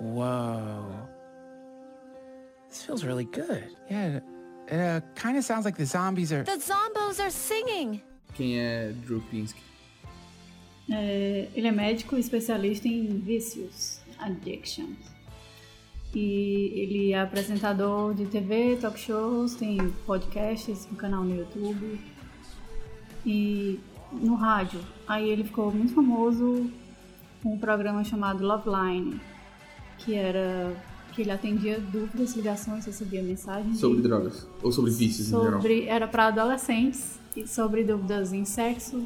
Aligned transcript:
Whoa. 0.00 1.08
This 2.68 2.82
feels 2.82 3.04
really 3.04 3.24
good. 3.24 3.64
Yeah, 3.90 4.20
it, 4.68 4.80
uh, 4.80 5.00
kind 5.14 5.36
of 5.36 5.44
sounds 5.44 5.64
like 5.64 5.76
the 5.76 5.86
zombies 5.86 6.32
are. 6.32 6.42
The 6.42 6.58
zombos 6.58 7.20
are 7.20 7.30
singing. 7.30 8.00
Quem 8.34 8.58
é 8.58 8.92
Drew 9.04 9.20
Pinsky? 9.30 9.62
É, 10.90 11.48
ele 11.54 11.68
é 11.68 11.72
médico 11.72 12.16
especialista 12.16 12.88
em 12.88 13.06
vícios, 13.18 14.00
addictions. 14.18 14.96
E 16.14 16.72
ele 16.74 17.12
é 17.12 17.20
apresentador 17.20 18.14
de 18.14 18.26
TV, 18.26 18.76
talk 18.76 18.98
shows, 18.98 19.54
tem 19.54 19.78
podcasts, 20.06 20.86
um 20.92 20.94
canal 20.94 21.24
no 21.24 21.34
YouTube 21.34 21.98
e 23.24 23.80
no 24.12 24.34
rádio. 24.34 24.80
Aí 25.06 25.28
ele 25.28 25.44
ficou 25.44 25.72
muito 25.72 25.94
famoso 25.94 26.70
com 27.42 27.54
um 27.54 27.58
programa 27.58 28.04
chamado 28.04 28.44
Love 28.44 28.68
Line, 28.68 29.20
que 30.04 30.14
era 30.14 30.72
que 31.12 31.20
ele 31.22 31.30
atendia 31.30 31.78
dúvidas, 31.78 32.34
ligações, 32.34 32.86
recebia 32.86 33.22
mensagens 33.22 33.78
Sobre 33.78 33.98
de- 34.00 34.08
drogas. 34.08 34.48
Ou 34.62 34.72
sobre 34.72 34.90
vícios 34.90 35.28
em 35.28 35.30
geral. 35.38 35.52
sobre 35.60 35.84
era 35.84 36.08
para 36.08 36.28
adolescentes 36.28 37.18
e 37.36 37.46
sobre 37.46 37.84
dúvidas 37.84 38.32
em 38.32 38.44
sexo. 38.46 39.04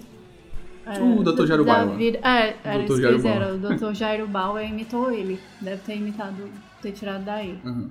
é, 0.87 1.01
O 1.03 1.23
Dr. 1.25 1.47
Jairo 1.47 1.65
Bauer. 1.65 1.97
vida- 1.97 2.19
É, 2.23 2.57
era 2.63 2.85
Dr. 2.85 3.01
Jairo 3.01 3.21
Bauer. 3.23 3.37
eram. 3.43 3.57
O 3.57 3.59
Dr. 3.59 3.93
Jairo 3.93 4.29
Bauer 4.29 4.69
imitou 4.71 5.11
ele. 5.11 5.41
Deve 5.61 5.83
ter 5.83 5.97
imitado, 5.97 6.45
ter 6.81 6.93
tirado 6.93 7.25
daí. 7.25 7.59
Uhum. 7.65 7.91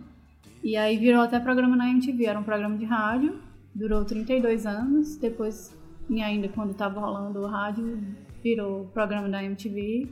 E 0.64 0.78
aí 0.78 0.98
virou 0.98 1.22
até 1.22 1.38
programa 1.40 1.76
na 1.76 1.90
MTV. 1.90 2.26
Era 2.26 2.40
um 2.40 2.44
programa 2.44 2.78
de 2.78 2.86
rádio, 2.86 3.36
durou 3.74 4.06
32 4.06 4.66
anos. 4.66 5.18
Depois, 5.18 5.76
e 6.10 6.22
ainda 6.22 6.48
quando 6.48 6.72
estava 6.72 7.02
rolando 7.02 7.40
o 7.42 7.46
rádio, 7.48 8.00
virou 8.42 8.86
programa 8.94 9.28
da 9.28 9.44
MTV. 9.44 10.08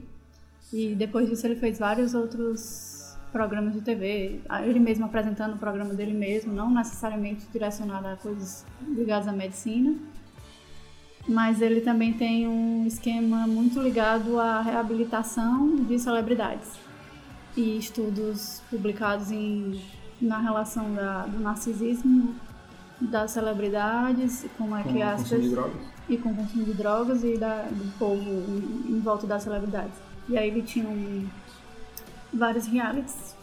E 0.72 0.94
depois 0.94 1.28
disso 1.30 1.46
ele 1.46 1.56
fez 1.56 1.78
vários 1.78 2.12
outros 2.14 2.93
programas 3.34 3.74
de 3.74 3.80
TV. 3.80 4.40
Ele 4.64 4.78
mesmo 4.78 5.04
apresentando 5.04 5.54
o 5.54 5.58
programa 5.58 5.92
dele 5.92 6.14
mesmo, 6.14 6.52
não 6.54 6.70
necessariamente 6.72 7.42
direcionado 7.52 8.06
a 8.06 8.16
coisas 8.16 8.64
ligadas 8.96 9.26
à 9.28 9.32
medicina. 9.32 9.94
Mas 11.28 11.60
ele 11.60 11.80
também 11.80 12.12
tem 12.12 12.46
um 12.46 12.86
esquema 12.86 13.46
muito 13.46 13.80
ligado 13.80 14.38
à 14.38 14.60
reabilitação 14.62 15.74
de 15.76 15.98
celebridades 15.98 16.68
e 17.56 17.78
estudos 17.78 18.62
publicados 18.70 19.30
em, 19.32 19.80
na 20.20 20.38
relação 20.38 20.92
da, 20.94 21.22
do 21.26 21.40
narcisismo 21.40 22.34
das 23.00 23.30
celebridades, 23.32 24.46
como 24.56 24.76
é 24.76 24.82
Com 24.82 24.92
que 24.92 25.02
as 25.02 25.22
pessoas- 25.28 25.72
e 26.08 26.18
com 26.18 26.28
o 26.30 26.34
consumo 26.36 26.64
de 26.64 26.74
drogas 26.74 27.24
e 27.24 27.38
da, 27.38 27.62
do 27.62 27.98
povo 27.98 28.22
em, 28.22 28.92
em 28.96 29.00
volta 29.00 29.26
das 29.26 29.42
celebridades. 29.42 29.94
E 30.28 30.36
aí 30.36 30.48
ele 30.48 30.62
tinha 30.62 30.86
um- 30.88 31.26
vários 32.34 32.66
realities. 32.66 33.34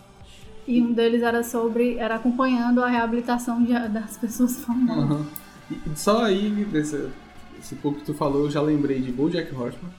E 0.67 0.81
um 0.81 0.94
deles 0.94 1.23
era 1.23 1.44
sobre, 1.44 1.97
era 1.97 2.16
acompanhando 2.16 2.84
a 2.84 2.88
reabilitação 2.89 3.64
de- 3.64 3.88
das 3.89 4.17
pessoas 4.17 4.64
famosas. 4.64 5.25
Uhum. 5.70 5.95
Só 5.95 6.23
aí, 6.25 6.50
desse, 6.66 7.09
esse 7.59 7.75
pouco 7.75 8.00
que 8.00 8.06
tu 8.06 8.14
falou, 8.14 8.44
eu 8.45 8.52
já 8.52 8.61
lembrei 8.61 9.02
de 9.02 9.11
BoJack 9.11 9.53
Horseman 9.56 9.92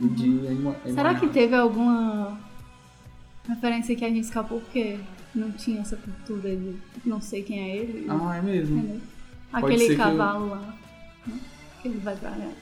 e 0.00 0.08
de 0.08 0.24
Amy- 0.46 0.74
Amy 0.84 0.94
Será 0.94 1.14
que 1.14 1.28
teve 1.28 1.54
alguma 1.54 2.38
referência 3.48 3.94
que 3.94 4.04
a 4.04 4.08
gente 4.08 4.20
escapou 4.20 4.60
porque 4.60 4.98
não 5.34 5.50
tinha 5.52 5.80
essa 5.80 5.96
cultura 5.96 6.54
de 6.56 6.74
não 7.04 7.20
sei 7.20 7.42
quem 7.42 7.60
é 7.60 7.76
ele? 7.76 8.06
Ah, 8.08 8.36
é 8.36 8.42
mesmo. 8.42 8.78
entendeu? 8.78 9.00
Aquele 9.52 9.86
que 9.86 9.92
eu- 9.92 9.96
cavalo 9.98 10.48
lá, 10.50 10.74
né? 11.26 11.38
que 11.82 11.88
ele 11.88 11.98
vai 11.98 12.16
pra 12.16 12.30
né? 12.30 12.52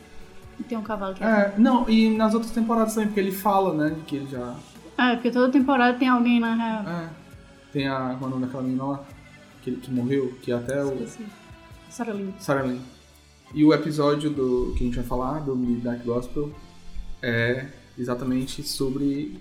E 0.58 0.62
tem 0.62 0.77
um 0.79 0.83
cavalo 0.83 1.14
que 1.14 1.23
é. 1.25 1.27
É, 1.27 1.55
não, 1.58 1.89
e 1.89 2.11
nas 2.17 2.34
outras 2.34 2.53
temporadas 2.53 2.95
também, 2.95 3.08
porque 3.08 3.20
ele 3.20 3.33
fala, 3.33 3.73
né, 3.75 3.97
que 4.06 4.17
ele 4.17 4.27
já... 4.31 4.55
É, 4.98 5.14
porque 5.17 5.31
toda 5.31 5.50
temporada 5.53 5.98
tem 5.98 6.09
alguém 6.09 6.39
na 6.41 6.55
real. 6.55 6.89
É, 6.89 7.11
tem 7.73 7.89
a... 7.89 8.17
Qual 8.19 8.23
é 8.23 8.27
o 8.27 8.31
nome 8.31 8.47
daquela 8.47 8.62
menina 8.62 8.84
lá? 8.84 9.05
Que, 9.62 9.73
que 9.73 9.91
morreu, 9.91 10.34
que 10.42 10.53
até 10.53 10.84
o... 10.84 10.92
Esqueci. 10.95 11.25
Sarah 11.91 12.12
Lynn. 12.12 12.31
Sarah 12.39 12.62
Lynn. 12.62 12.81
E 13.52 13.64
o 13.64 13.73
episódio 13.73 14.30
do 14.30 14.74
que 14.77 14.83
a 14.83 14.86
gente 14.86 14.96
vai 14.96 15.05
falar, 15.05 15.41
do 15.41 15.55
Midnight 15.57 16.05
Gospel, 16.05 16.52
é 17.23 17.67
exatamente 17.96 18.63
sobre 18.64 19.39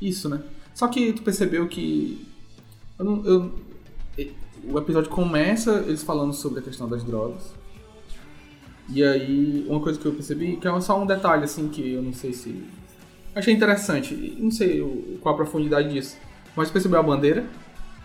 isso, 0.00 0.28
né? 0.28 0.40
Só 0.74 0.88
que 0.88 1.12
tu 1.12 1.22
percebeu 1.22 1.68
que. 1.68 2.26
eu 2.98 3.04
não- 3.04 3.24
eu- 3.26 3.52
o 4.64 4.78
episódio 4.78 5.10
começa 5.10 5.84
eles 5.86 6.02
falando 6.02 6.32
sobre 6.32 6.60
a 6.60 6.62
questão 6.62 6.88
das 6.88 7.04
drogas. 7.04 7.52
E 8.88 9.04
aí, 9.04 9.66
uma 9.68 9.80
coisa 9.80 9.98
que 9.98 10.06
eu 10.06 10.12
percebi, 10.14 10.56
que 10.56 10.66
é 10.66 10.80
só 10.80 11.00
um 11.02 11.06
detalhe, 11.06 11.44
assim, 11.44 11.68
que 11.68 11.92
eu 11.92 12.02
não 12.02 12.12
sei 12.14 12.32
se. 12.32 12.64
Achei 13.34 13.54
interessante, 13.54 14.36
não 14.38 14.50
sei 14.50 15.18
qual 15.22 15.34
a 15.34 15.36
profundidade 15.36 15.88
disso. 15.92 16.16
Mas 16.54 16.70
percebeu 16.70 17.00
a 17.00 17.02
bandeira? 17.02 17.44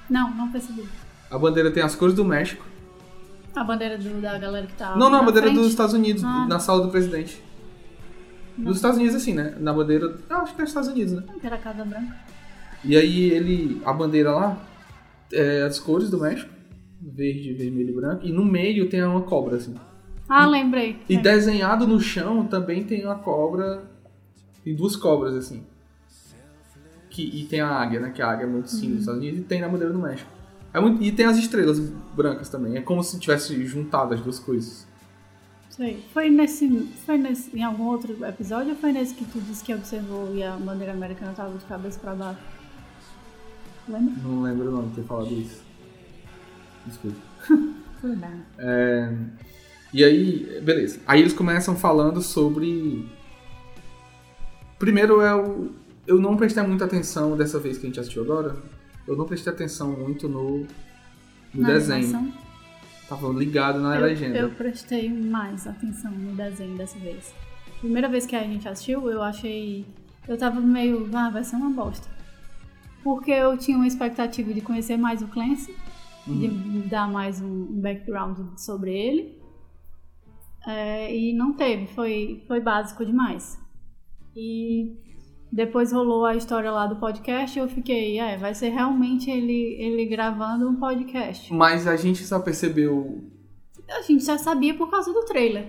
Não, 0.09 0.33
não 0.33 0.49
percebi. 0.51 0.83
A 1.29 1.38
bandeira 1.38 1.69
tem 1.71 1.83
as 1.83 1.95
cores 1.95 2.15
do 2.15 2.23
México. 2.23 2.65
A 3.55 3.63
bandeira 3.63 3.97
do- 3.97 4.21
da 4.21 4.37
galera 4.37 4.66
que 4.67 4.73
tá. 4.73 4.95
Não, 4.95 5.09
não, 5.09 5.19
a 5.19 5.23
bandeira 5.23 5.47
frente? 5.47 5.59
dos 5.59 5.67
Estados 5.69 5.93
Unidos, 5.93 6.23
Ah. 6.23 6.45
na 6.47 6.59
sala 6.59 6.81
do 6.83 6.89
presidente. 6.89 7.41
Dos 8.57 8.77
Estados 8.77 8.97
Unidos, 8.97 9.16
assim, 9.16 9.33
né? 9.33 9.55
Na 9.59 9.73
bandeira. 9.73 10.16
Eu 10.29 10.37
acho 10.37 10.55
que 10.55 10.61
é 10.61 10.63
dos 10.63 10.69
Estados 10.69 10.89
Unidos, 10.89 11.13
né? 11.13 11.23
Era 11.43 11.55
a 11.55 11.59
Casa 11.59 11.83
Branca. 11.83 12.16
E 12.83 12.95
aí 12.95 13.29
ele. 13.31 13.81
A 13.85 13.91
bandeira 13.91 14.31
lá 14.31 14.57
é 15.33 15.63
as 15.63 15.79
cores 15.79 16.09
do 16.09 16.19
México. 16.19 16.49
Verde, 17.01 17.53
vermelho 17.53 17.89
e 17.89 17.93
branco. 17.93 18.25
E 18.25 18.31
no 18.31 18.43
meio 18.45 18.89
tem 18.89 19.03
uma 19.03 19.21
cobra, 19.21 19.57
assim. 19.57 19.75
Ah, 20.29 20.45
lembrei. 20.47 20.97
E 21.09 21.16
É. 21.16 21.19
desenhado 21.19 21.85
no 21.85 21.99
chão 21.99 22.45
também 22.47 22.83
tem 22.83 23.05
uma 23.05 23.16
cobra. 23.16 23.83
Tem 24.67 24.75
duas 24.75 24.97
cobras, 24.97 25.33
assim. 25.33 25.63
Que, 27.09 27.23
e 27.23 27.45
tem 27.45 27.61
a 27.61 27.69
águia, 27.69 28.01
né? 28.01 28.09
Que 28.09 28.22
a 28.22 28.29
águia 28.29 28.44
é 28.44 28.47
muito 28.47 28.69
sim 28.69 28.88
Uhum. 28.88 28.91
nos 28.95 29.00
Estados 29.00 29.22
Unidos 29.22 29.39
e 29.39 29.44
tem 29.44 29.61
na 29.61 29.69
bandeira 29.69 29.94
do 29.94 30.00
México. 30.00 30.29
É 30.73 30.79
muito, 30.81 31.01
e 31.01 31.09
tem 31.09 31.25
as 31.25 31.38
estrelas 31.38 31.79
brancas 31.79 32.50
também. 32.50 32.75
É 32.75 32.81
como 32.81 33.01
se 33.01 33.17
tivesse 33.17 33.66
juntado 33.66 34.13
as 34.13 34.19
duas 34.19 34.39
coisas. 34.39 34.85
Sei. 35.69 36.03
Foi 36.13 36.29
nesse. 36.29 36.67
Foi 37.05 37.17
nesse. 37.17 37.55
Em 37.57 37.63
algum 37.63 37.85
outro 37.85 38.11
episódio 38.25 38.72
ou 38.72 38.75
foi 38.75 38.91
nesse 38.91 39.13
que 39.13 39.23
tu 39.23 39.39
disse 39.39 39.63
que 39.63 39.73
observou 39.73 40.35
e 40.35 40.44
a 40.44 40.57
bandeira 40.57 40.91
americana 40.91 41.31
tava 41.31 41.57
de 41.57 41.63
cabeça 41.63 41.97
pra 41.97 42.13
baixo? 42.13 42.41
Lembra? 43.88 44.13
Não 44.22 44.41
lembro 44.41 44.67
o 44.67 44.72
nome 44.72 44.89
de 44.89 44.95
ter 44.95 45.03
falado 45.03 45.31
isso. 45.31 45.61
Desculpa. 46.85 47.17
É, 48.59 49.11
E 49.94 50.03
aí, 50.03 50.61
beleza. 50.61 50.99
Aí 51.07 51.22
eles 51.22 51.31
começam 51.34 51.73
falando 51.75 52.22
sobre. 52.22 53.07
Primeiro 54.79 55.21
é 55.21 55.35
o. 55.35 55.71
Eu 56.05 56.19
não 56.19 56.38
prestei 56.38 56.63
muita 56.63 56.85
atenção 56.85 57.35
dessa 57.35 57.59
vez 57.59 57.77
que 57.77 57.85
a 57.85 57.89
gente 57.89 57.99
assistiu 57.99 58.23
agora. 58.23 58.55
Eu 59.07 59.15
não 59.15 59.25
prestei 59.25 59.51
atenção 59.51 59.91
muito 59.91 60.27
no, 60.29 60.59
no 61.53 61.61
Na 61.61 61.67
desenho. 61.69 62.03
animação, 62.17 62.33
Tava 63.09 63.27
ligado 63.29 63.79
na 63.79 63.95
eu, 63.95 64.01
legenda. 64.01 64.37
eu 64.37 64.49
prestei 64.51 65.09
mais 65.11 65.66
atenção 65.66 66.11
no 66.11 66.35
desenho 66.35 66.77
dessa 66.77 66.97
vez. 66.99 67.33
Primeira 67.79 68.07
vez 68.09 68.25
que 68.25 68.35
a 68.35 68.43
gente 68.43 68.67
assistiu, 68.67 69.09
eu 69.09 69.21
achei. 69.21 69.85
Eu 70.27 70.37
tava 70.37 70.59
meio. 70.59 71.09
Ah, 71.13 71.29
vai 71.29 71.43
ser 71.43 71.55
uma 71.55 71.69
bosta. 71.69 72.07
Porque 73.03 73.31
eu 73.31 73.57
tinha 73.57 73.77
uma 73.77 73.87
expectativa 73.87 74.53
de 74.53 74.59
conhecer 74.61 74.97
mais 74.97 75.21
o 75.21 75.27
Clancy, 75.27 75.73
de 76.25 76.47
dar 76.89 77.09
mais 77.09 77.39
um 77.41 77.47
um 77.47 77.79
background 77.81 78.37
sobre 78.57 78.91
ele. 78.91 79.37
É, 80.67 81.16
e 81.16 81.33
não 81.33 81.53
teve, 81.53 81.87
foi, 81.87 82.43
foi 82.45 82.59
básico 82.59 83.05
demais. 83.05 83.57
E 84.39 84.95
depois 85.51 85.91
rolou 85.91 86.25
a 86.25 86.35
história 86.35 86.69
lá 86.71 86.85
do 86.85 86.97
podcast 86.97 87.57
e 87.57 87.61
eu 87.61 87.67
fiquei, 87.67 88.19
é, 88.19 88.37
vai 88.37 88.53
ser 88.53 88.69
realmente 88.69 89.31
ele, 89.31 89.75
ele 89.79 90.05
gravando 90.05 90.69
um 90.69 90.75
podcast. 90.75 91.51
Mas 91.51 91.87
a 91.87 91.95
gente 91.95 92.23
só 92.23 92.39
percebeu. 92.39 93.23
A 93.89 94.01
gente 94.01 94.23
já 94.23 94.37
sabia 94.37 94.75
por 94.75 94.91
causa 94.91 95.11
do 95.11 95.25
trailer. 95.25 95.65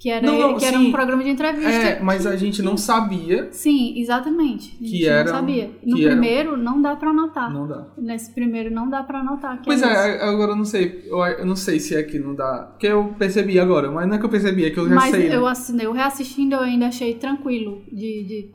Que 0.00 0.08
era, 0.08 0.26
Não, 0.26 0.56
que 0.56 0.64
era 0.64 0.78
um 0.78 0.90
programa 0.90 1.22
de 1.22 1.28
entrevista. 1.28 1.68
É, 1.70 2.00
mas 2.00 2.26
a 2.26 2.34
gente 2.34 2.62
não 2.62 2.74
sabia. 2.74 3.48
Sim, 3.52 3.92
exatamente. 3.98 4.74
A 4.80 4.82
gente 4.82 4.96
Que 4.98 5.06
era- 5.06 5.24
não 5.24 5.38
sabia. 5.40 5.70
No 5.84 5.98
era- 5.98 6.10
primeiro 6.12 6.56
não 6.56 6.80
dá 6.80 6.96
pra 6.96 7.10
anotar. 7.10 7.52
Não 7.52 7.68
dá. 7.68 7.86
Nesse 7.98 8.32
primeiro 8.32 8.70
não 8.74 8.88
dá 8.88 9.02
pra 9.02 9.20
anotar. 9.20 9.60
Pois 9.62 9.82
é, 9.82 9.86
é, 10.16 10.24
agora 10.24 10.52
eu 10.52 10.56
não 10.56 10.64
sei. 10.64 11.04
Eu, 11.06 11.18
eu 11.22 11.44
não 11.44 11.54
sei 11.54 11.78
se 11.78 11.94
é 11.94 12.02
que 12.02 12.18
não 12.18 12.34
dá. 12.34 12.68
Porque 12.70 12.86
eu 12.86 13.14
percebi 13.18 13.60
agora, 13.60 13.90
mas 13.90 14.08
não 14.08 14.14
é 14.14 14.18
que 14.18 14.24
eu 14.24 14.30
percebi, 14.30 14.64
é 14.64 14.70
que 14.70 14.78
eu 14.78 14.88
já 14.88 14.94
Mas 14.94 15.10
sei. 15.10 15.28
né? 15.28 15.36
eu 15.36 15.46
assinei, 15.46 15.84
eu 15.84 15.92
reassistindo 15.92 16.54
eu 16.54 16.60
ainda 16.60 16.86
achei 16.86 17.12
tranquilo 17.16 17.82
de, 17.92 18.24
de, 18.24 18.50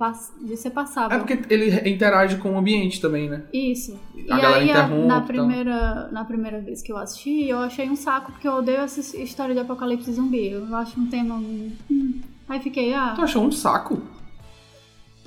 de 0.48 0.58
ser 0.58 0.72
passável. 0.72 1.16
É 1.16 1.20
porque 1.20 1.54
ele 1.54 1.88
interage 1.88 2.38
com 2.38 2.54
o 2.54 2.58
ambiente 2.58 3.00
também, 3.00 3.30
né? 3.30 3.44
Isso. 3.54 4.00
A 4.32 4.40
e 4.40 4.42
galera 4.42 4.58
aí, 4.64 4.70
interrompe 4.72 5.08
na, 5.08 5.22
primeira, 5.22 6.10
na 6.12 6.26
primeira 6.26 6.60
vez 6.60 6.82
que 6.82 6.92
eu 6.92 6.98
assisti, 6.98 7.48
eu 7.48 7.60
achei 7.60 7.88
um 7.88 7.96
saco, 7.96 8.32
porque 8.32 8.48
eu 8.48 8.54
odeio 8.54 8.80
essa 8.80 9.00
história 9.22 9.54
de 9.54 9.60
apocalipse 9.62 10.12
zumbi. 10.12 10.50
Eu 10.50 10.76
acho 10.76 11.00
um 11.00 11.06
tema. 11.08 11.35
Hum. 11.38 12.22
Aí 12.48 12.60
fiquei, 12.60 12.94
ah, 12.94 13.14
Tu 13.16 13.22
achou 13.22 13.44
um 13.44 13.52
saco? 13.52 14.02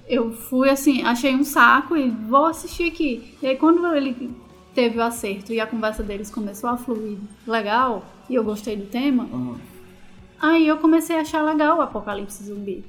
eu 0.08 0.32
fui 0.32 0.70
assim, 0.70 1.02
achei 1.02 1.34
um 1.34 1.44
saco 1.44 1.94
e 1.96 2.08
vou 2.10 2.46
assistir 2.46 2.84
aqui. 2.88 3.34
E 3.42 3.46
aí 3.46 3.56
quando 3.56 3.86
ele 3.94 4.30
teve 4.74 4.98
o 4.98 5.02
acerto 5.02 5.52
e 5.52 5.60
a 5.60 5.66
conversa 5.66 6.02
deles 6.02 6.30
começou 6.30 6.70
a 6.70 6.76
fluir 6.76 7.18
legal, 7.46 8.04
e 8.30 8.34
eu 8.34 8.42
gostei 8.44 8.74
do 8.76 8.86
tema, 8.86 9.24
Aham. 9.24 9.56
aí 10.40 10.66
eu 10.66 10.78
comecei 10.78 11.16
a 11.18 11.20
achar 11.20 11.42
legal 11.42 11.78
o 11.78 11.80
apocalipse 11.82 12.42
zumbi. 12.44 12.84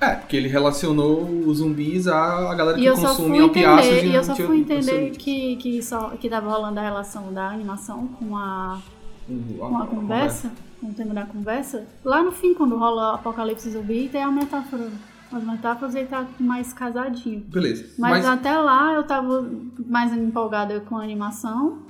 É, 0.00 0.16
porque 0.16 0.36
ele 0.36 0.48
relacionou 0.48 1.22
os 1.46 1.58
zumbis 1.58 2.08
à 2.08 2.50
a 2.50 2.54
galera 2.54 2.76
que 2.78 2.90
consome 2.90 3.40
opiáceos 3.40 4.02
e 4.02 4.06
e 4.06 4.14
eu 4.14 4.24
só 4.24 4.34
fui 4.34 4.58
entender 4.58 5.12
que, 5.12 5.56
que, 5.56 5.82
só, 5.82 6.10
que 6.10 6.28
tava 6.28 6.50
rolando 6.50 6.80
a 6.80 6.82
relação 6.82 7.32
da 7.32 7.48
animação 7.48 8.08
com 8.18 8.36
a, 8.36 8.80
Um- 9.28 9.56
com 9.56 9.78
a 9.78 9.86
conversa, 9.86 10.48
com 10.48 10.54
o 10.82 10.92
tema 10.94 11.14
da 11.14 11.24
conversa. 11.26 11.86
Lá 12.04 12.22
no 12.22 12.32
fim, 12.32 12.54
quando 12.54 12.76
rola 12.76 13.14
apocalipse 13.14 13.70
zumbi, 13.70 14.08
tem 14.08 14.22
a 14.22 14.30
metáfora. 14.30 14.90
As 15.32 15.42
metáforas 15.42 15.94
ele 15.94 16.06
tá 16.06 16.26
mais 16.38 16.72
casadinho. 16.72 17.40
Beleza. 17.40 17.86
Mas, 17.98 18.24
até 18.24 18.56
lá 18.56 18.92
eu 18.94 19.02
tava 19.04 19.50
mais 19.86 20.12
empolgada 20.12 20.80
com 20.80 20.96
a 20.96 21.02
animação. 21.02 21.80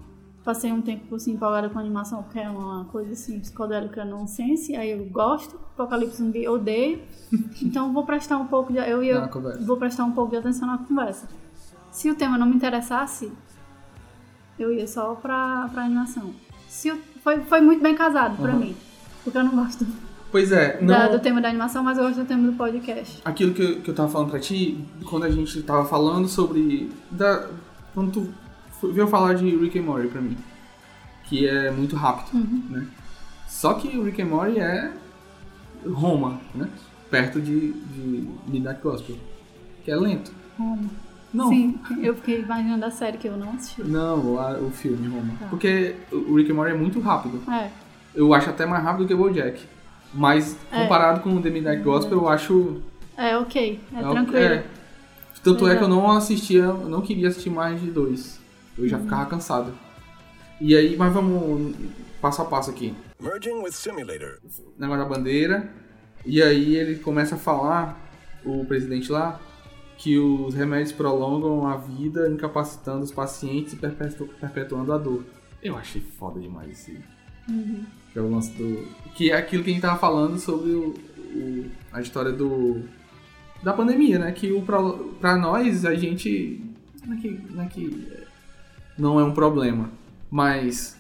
Passei 0.43 0.71
um 0.73 0.81
tempo 0.83 1.15
assim, 1.15 1.33
empolgada 1.33 1.69
com 1.71 1.79
a 1.79 1.81
animação, 1.83 2.23
porque 2.23 2.39
é 2.39 2.49
uma 2.51 2.85
coisa 2.87 3.13
assim, 3.13 3.41
psicodélica 3.41 4.05
nonsense. 4.05 4.75
Aí 4.77 4.91
eu 4.91 5.05
gosto, 5.07 5.57
Apocalipse 5.75 6.19
Zumbi 6.19 6.45
eu 6.45 6.53
odeio. 6.55 7.01
Então 7.63 7.93
vou 7.93 8.05
prestar 8.05 8.37
um 8.39 8.47
pouco 8.47 8.73
de. 8.73 8.79
Eu 8.79 9.03
ia, 9.03 9.21
vou 9.65 9.77
prestar 9.77 10.05
um 10.05 10.13
pouco 10.13 10.31
de 10.31 10.37
atenção 10.37 10.69
na 10.69 10.79
conversa. 10.79 11.29
Se 11.91 12.11
o 12.11 12.15
tema 12.15 12.37
não 12.39 12.47
me 12.47 12.55
interessasse, 12.57 13.31
eu 14.59 14.73
ia 14.73 14.87
só 14.87 15.15
pra, 15.15 15.69
pra 15.73 15.85
animação. 15.85 16.33
Se 16.69 16.91
o- 16.93 17.01
foi, 17.25 17.41
foi 17.41 17.61
muito 17.61 17.83
bem 17.83 17.95
casado 17.97 18.37
pra 18.37 18.53
Uhum. 18.53 18.59
mim. 18.61 18.77
Porque 19.25 19.37
eu 19.39 19.43
não 19.45 19.57
gosto 19.57 19.85
Pois 20.31 20.53
é, 20.53 20.79
não... 20.81 20.87
da- 20.89 21.09
do 21.09 21.19
tema 21.21 21.41
da 21.41 21.49
animação, 21.49 21.83
mas 21.83 21.97
eu 21.97 22.05
gosto 22.05 22.19
do 22.21 22.27
tema 22.27 22.47
do 22.51 22.57
podcast. 22.57 23.21
aquilo 23.25 23.55
que 23.55 23.63
eu, 23.63 23.81
que 23.81 23.91
eu 23.91 23.95
tava 23.95 24.09
falando 24.09 24.31
pra 24.31 24.39
ti, 24.41 24.85
quando 25.09 25.25
a 25.25 25.31
gente 25.31 25.63
tava 25.63 25.85
falando 25.87 26.29
sobre. 26.29 26.91
Da, 27.11 27.49
quando 27.95 28.13
tu 28.13 28.35
veio 28.93 29.07
falar 29.09 29.35
de 29.35 29.49
Rick 29.57 29.79
and 29.79 29.83
Morty 29.83 30.09
pra 30.09 30.21
mim. 30.21 30.37
Que 31.25 31.49
é 31.49 31.71
muito 31.71 31.97
rápido, 31.97 32.37
Uhum. 32.37 32.63
né? 32.69 32.87
Só 33.49 33.75
que 33.75 33.97
o 33.97 34.03
Rick 34.05 34.21
and 34.21 34.27
Morty 34.27 34.59
é 34.59 34.93
Roma, 35.87 36.41
né? 36.55 36.69
Perto 37.11 37.41
de, 37.41 37.73
de 37.73 38.29
Midnight 38.47 38.81
Gospel. 38.83 39.17
Que 39.85 39.91
é 39.91 39.97
lento. 39.97 40.33
Roma. 40.59 40.91
Não. 41.35 41.49
Sim, 41.49 41.79
eu 42.01 42.15
fiquei 42.15 42.41
imaginando 42.41 42.85
a 42.85 42.91
série 42.91 43.19
que 43.19 43.27
eu 43.29 43.37
não 43.37 43.51
assisti. 43.53 43.83
Não, 43.83 44.39
a- 44.39 44.59
o 44.59 44.71
filme 44.71 45.09
Roma. 45.09 45.35
Tá. 45.39 45.47
Porque 45.49 45.95
o 46.13 46.37
Rick 46.37 46.51
and 46.51 46.55
Morty 46.55 46.73
é 46.73 46.77
muito 46.77 47.01
rápido. 47.01 47.43
É. 47.51 47.71
Eu 48.15 48.33
acho 48.33 48.49
até 48.51 48.65
mais 48.65 48.83
rápido 48.85 49.07
que 49.07 49.15
o 49.15 49.17
BoJack. 49.19 49.61
Mas 50.13 50.57
É. 50.71 50.83
comparado 50.83 51.21
com 51.21 51.35
o 51.35 51.43
The 51.43 51.51
Midnight 51.51 51.83
Gospel, 51.83 52.19
eu 52.19 52.29
acho 52.29 52.81
É 53.17 53.37
ok, 53.37 53.81
é, 53.95 53.99
É 53.99 54.03
tranquilo. 54.11 54.39
é. 54.39 54.65
Tanto 55.43 55.69
é 55.69 55.77
que 55.77 55.83
eu 55.83 55.89
não 55.89 56.11
assistia, 56.11 56.63
eu 56.65 56.89
não 56.89 57.01
queria 57.03 57.29
assistir 57.29 57.51
mais 57.51 57.81
de 57.81 57.91
dois. 57.91 58.41
Eu 58.79 58.89
já 58.89 58.99
ficava 58.99 59.27
cansado. 59.27 59.73
E 60.61 60.75
aí, 60.77 60.97
mas 60.97 61.13
vamos 61.13 61.75
passo 62.21 62.41
a 62.43 62.45
passo 62.45 62.71
aqui. 62.71 62.95
Merging 63.21 63.63
with 63.63 63.73
simulator. 63.73 64.39
Negócio 64.79 65.03
da 65.03 65.09
bandeira. 65.09 65.69
E 66.25 66.43
aí 66.43 66.77
ele 66.77 66.97
começa 66.97 67.35
a 67.35 67.39
falar, 67.39 68.01
o 68.45 68.65
presidente 68.65 69.13
lá, 69.13 69.39
que 69.99 70.19
os 70.19 70.55
remédios 70.55 70.93
prolongam 70.93 71.67
a 71.67 71.77
vida, 71.77 72.29
incapacitando 72.29 73.03
os 73.05 73.13
pacientes 73.13 73.73
e 73.73 73.77
perpetu- 73.77 74.29
perpetuando 74.41 74.93
a 74.93 74.99
dor. 74.99 75.25
Eu 75.63 75.77
achei 75.77 76.01
foda 76.01 76.41
demais 76.41 76.87
isso. 76.89 76.99
Uhum. 77.49 77.85
Que 78.13 78.19
é 78.19 78.23
o 78.23 78.31
lance 78.31 78.51
do. 78.53 78.87
Que 79.15 79.31
é 79.31 79.37
aquilo 79.37 79.63
que 79.65 79.71
a 79.71 79.73
gente 79.73 79.83
tava 79.83 79.99
falando 79.99 80.39
sobre 80.39 80.71
o, 80.73 80.95
o- 81.35 81.67
a 81.93 82.01
história 82.01 82.33
do. 82.33 82.83
Da 83.63 83.73
pandemia, 83.73 84.19
né? 84.19 84.31
Que 84.33 84.53
o, 84.53 84.63
pra, 84.63 84.79
pra 85.21 85.37
nós, 85.37 85.85
a 85.85 85.95
gente. 85.95 86.61
Não 87.07 87.15
é, 87.17 87.21
que, 87.21 87.41
não 87.51 87.63
é 87.63 87.67
que. 87.67 88.09
Não 88.99 89.21
é 89.21 89.25
um 89.25 89.33
problema. 89.33 89.91
Mas. 90.31 90.97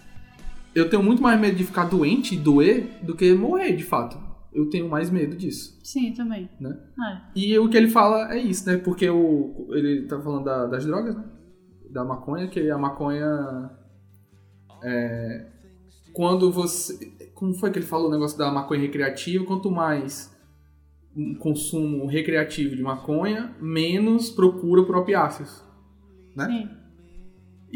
Eu 0.74 0.88
tenho 0.90 1.02
muito 1.02 1.22
mais 1.22 1.38
medo 1.40 1.56
de 1.56 1.62
ficar 1.64 1.84
doente 1.84 2.34
e 2.34 2.38
doer 2.38 2.88
do 3.00 3.14
que 3.14 3.32
morrer, 3.32 3.76
de 3.76 3.84
fato. 3.84 4.18
Eu 4.54 4.70
tenho 4.70 4.88
mais 4.88 5.10
medo 5.10 5.34
disso, 5.36 5.76
Sim, 5.82 6.12
também. 6.14 6.48
né? 6.60 6.78
É. 7.08 7.20
E 7.34 7.58
o 7.58 7.68
que 7.68 7.76
ele 7.76 7.88
fala 7.88 8.32
é 8.32 8.38
isso, 8.38 8.66
né? 8.68 8.76
Porque 8.76 9.10
o, 9.10 9.66
ele 9.72 10.06
tá 10.06 10.20
falando 10.22 10.44
da- 10.44 10.66
das 10.66 10.86
drogas, 10.86 11.16
né? 11.16 11.24
Da 11.90 12.04
maconha, 12.04 12.46
que 12.48 12.70
a 12.70 12.78
maconha. 12.78 13.70
É, 14.82 15.46
quando 16.12 16.50
você. 16.52 16.94
Como 17.34 17.52
foi 17.54 17.70
que 17.70 17.78
ele 17.80 17.86
falou 17.86 18.08
o 18.08 18.12
negócio 18.12 18.38
da 18.38 18.50
maconha 18.52 18.80
recreativa? 18.80 19.44
Quanto 19.44 19.70
mais 19.70 20.32
um 21.16 21.34
consumo 21.36 22.06
recreativo 22.06 22.74
de 22.76 22.82
maconha, 22.82 23.54
menos 23.60 24.30
procura 24.30 24.84
por 24.84 24.96
opiáceos. 24.96 25.62
Né? 26.36 26.46
Sim. 26.46 26.68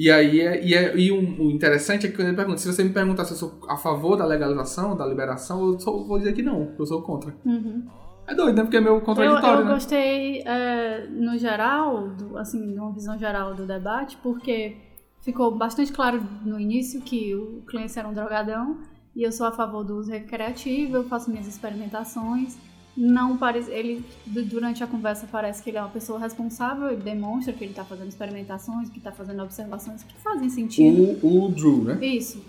E 0.01 0.13
aí, 0.13 0.41
é, 0.41 0.65
e, 0.65 0.75
é- 0.75 0.97
e 0.97 1.11
o, 1.11 1.19
o 1.43 1.51
interessante 1.51 2.07
é 2.07 2.09
que 2.09 2.15
quando 2.15 2.29
ele 2.29 2.37
pergunta, 2.37 2.59
se 2.59 2.73
você 2.73 2.85
me 2.85 2.91
perguntar 2.91 3.25
se 3.25 3.33
eu 3.33 3.37
sou 3.37 3.59
a 3.69 3.77
favor 3.77 4.17
da 4.17 4.25
legalização, 4.25 4.97
da 4.97 5.05
liberação, 5.05 5.73
eu 5.73 5.81
só 5.81 5.91
vou 5.91 6.19
dizer 6.19 6.35
que 6.35 6.43
não, 6.43 6.73
eu 6.79 6.87
sou 6.87 7.03
contra. 7.03 7.35
Uhum. 7.45 7.85
É 8.29 8.33
doido, 8.33 8.55
né? 8.57 8.63
Porque 8.63 8.77
é 8.77 8.81
meio 8.81 8.95
Eu, 8.95 9.01
contraditório, 9.01 9.61
eu 9.63 9.65
né? 9.65 9.73
gostei, 9.73 10.43
é, 10.43 11.07
no 11.11 11.37
geral, 11.37 12.11
do, 12.11 12.39
assim, 12.39 12.73
de 12.73 12.79
uma 12.79 12.93
visão 12.93 13.19
geral 13.19 13.55
do 13.57 13.67
debate, 13.67 14.17
porque 14.23 14.77
ficou 15.21 15.51
bastante 15.57 15.91
claro 15.93 16.23
no 16.45 16.61
início 16.61 17.01
que 17.01 17.35
o 17.35 17.63
Clancy 17.67 17.99
era 17.99 18.07
um 18.07 18.15
drogadão 18.15 18.79
e 19.17 19.25
eu 19.25 19.33
sou 19.33 19.47
a 19.47 19.51
favor 19.53 19.83
do 19.83 19.97
uso 19.97 20.13
recreativo, 20.13 20.99
eu 20.99 21.05
faço 21.09 21.29
minhas 21.29 21.49
experimentações. 21.49 22.57
Não 22.97 23.37
parece, 23.37 23.71
ele 23.71 24.05
du- 24.27 24.45
durante 24.45 24.83
a 24.83 24.87
conversa 24.87 25.29
parece 25.31 25.63
que 25.63 25.71
ele 25.71 25.79
é 25.79 25.81
uma 25.81 25.89
pessoa 25.91 26.19
responsável, 26.19 26.89
ele 26.91 27.01
demonstra 27.03 27.53
que 27.53 27.63
ele 27.63 27.71
está 27.71 27.85
fazendo 27.85 28.09
experimentações, 28.09 28.89
que 28.91 28.99
está 28.99 29.13
fazendo 29.13 29.41
observações 29.43 30.03
que 30.03 30.17
fazem 30.17 30.49
sentido. 30.49 31.17
O, 31.23 31.45
o 31.45 31.49
Drew, 31.49 31.85
né? 31.85 31.99
Isso. 32.05 32.43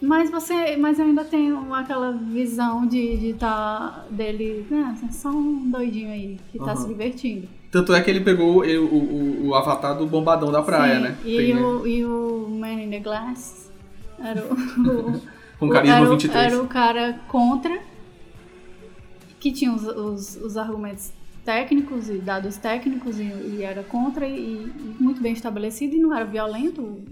Mas 0.00 0.30
você, 0.30 0.76
mas 0.76 0.98
eu 0.98 1.06
ainda 1.06 1.24
tenho 1.24 1.72
aquela 1.72 2.12
visão 2.12 2.86
de 2.86 3.16
de 3.16 3.32
tá 3.32 4.04
dele, 4.10 4.66
né, 4.70 4.94
é 5.08 5.10
só 5.10 5.30
um 5.30 5.70
doidinho 5.70 6.10
aí 6.10 6.38
que 6.52 6.58
tá 6.58 6.72
Aham. 6.72 6.76
se 6.76 6.88
divertindo. 6.88 7.48
Tanto 7.72 7.94
é 7.94 8.02
que 8.02 8.10
ele 8.10 8.20
pegou 8.20 8.62
o, 8.62 8.84
o, 8.84 9.46
o 9.48 9.54
avatar 9.54 9.96
do 9.96 10.06
bombadão 10.06 10.52
da 10.52 10.60
praia, 10.62 10.96
Sim, 10.96 11.00
né? 11.02 11.16
E, 11.24 11.36
Tem, 11.36 11.54
né? 11.54 11.62
o, 11.62 11.86
e 11.86 12.04
o 12.04 12.46
Man 12.50 12.74
in 12.82 12.90
the 12.90 13.00
Glass 13.00 13.70
era 14.22 14.42
o, 14.44 14.52
o- 15.14 15.22
Com 15.58 15.70
carisma 15.70 15.96
era, 15.96 16.06
o- 16.06 16.10
23. 16.10 16.52
era 16.52 16.62
o 16.62 16.66
cara 16.66 17.18
contra, 17.28 17.78
que 19.40 19.52
tinha 19.52 19.72
os, 19.72 19.84
os, 19.86 20.36
os 20.36 20.56
argumentos 20.56 21.12
técnicos 21.44 22.08
e 22.08 22.18
dados 22.18 22.56
técnicos 22.56 23.18
e, 23.20 23.24
e 23.24 23.62
era 23.62 23.82
contra 23.84 24.26
e, 24.26 24.64
e 24.64 24.96
muito 25.02 25.20
bem 25.20 25.32
estabelecido 25.32 25.94
e 25.94 25.98
não 25.98 26.14
era 26.14 26.24
violento. 26.24 27.04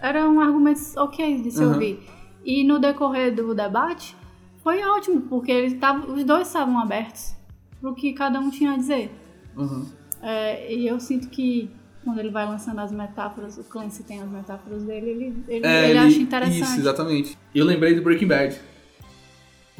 Eram 0.00 0.40
argumentos 0.40 0.96
ok 0.96 1.42
de 1.42 1.50
se 1.50 1.62
Aham. 1.62 1.72
ouvir. 1.74 2.00
E 2.44 2.64
no 2.64 2.78
decorrer 2.78 3.34
do 3.34 3.54
debate 3.54 4.16
foi 4.62 4.82
ótimo, 4.82 5.22
porque 5.22 5.50
eles 5.50 5.74
tavam, 5.78 6.14
os 6.14 6.24
dois 6.24 6.46
estavam 6.46 6.78
abertos 6.78 7.34
pro 7.80 7.94
que 7.94 8.12
cada 8.12 8.38
um 8.40 8.50
tinha 8.50 8.72
a 8.72 8.76
dizer. 8.76 9.10
Uhum. 9.56 9.86
É, 10.22 10.72
e 10.74 10.86
eu 10.86 10.98
sinto 11.00 11.28
que 11.28 11.70
quando 12.04 12.18
ele 12.18 12.30
vai 12.30 12.46
lançando 12.46 12.80
as 12.80 12.90
metáforas, 12.90 13.58
o 13.58 13.64
Clancy 13.64 14.02
tem 14.02 14.20
as 14.20 14.28
metáforas 14.28 14.82
dele, 14.84 15.10
ele, 15.10 15.44
ele, 15.48 15.66
É, 15.66 15.82
ele 15.82 15.90
ele- 15.90 15.98
acha 15.98 16.18
interessante. 16.20 16.62
Isso, 16.62 16.80
exatamente. 16.80 17.38
Eu 17.54 17.64
lembrei 17.64 17.94
do 17.94 18.02
Breaking 18.02 18.26
Bad. 18.26 18.60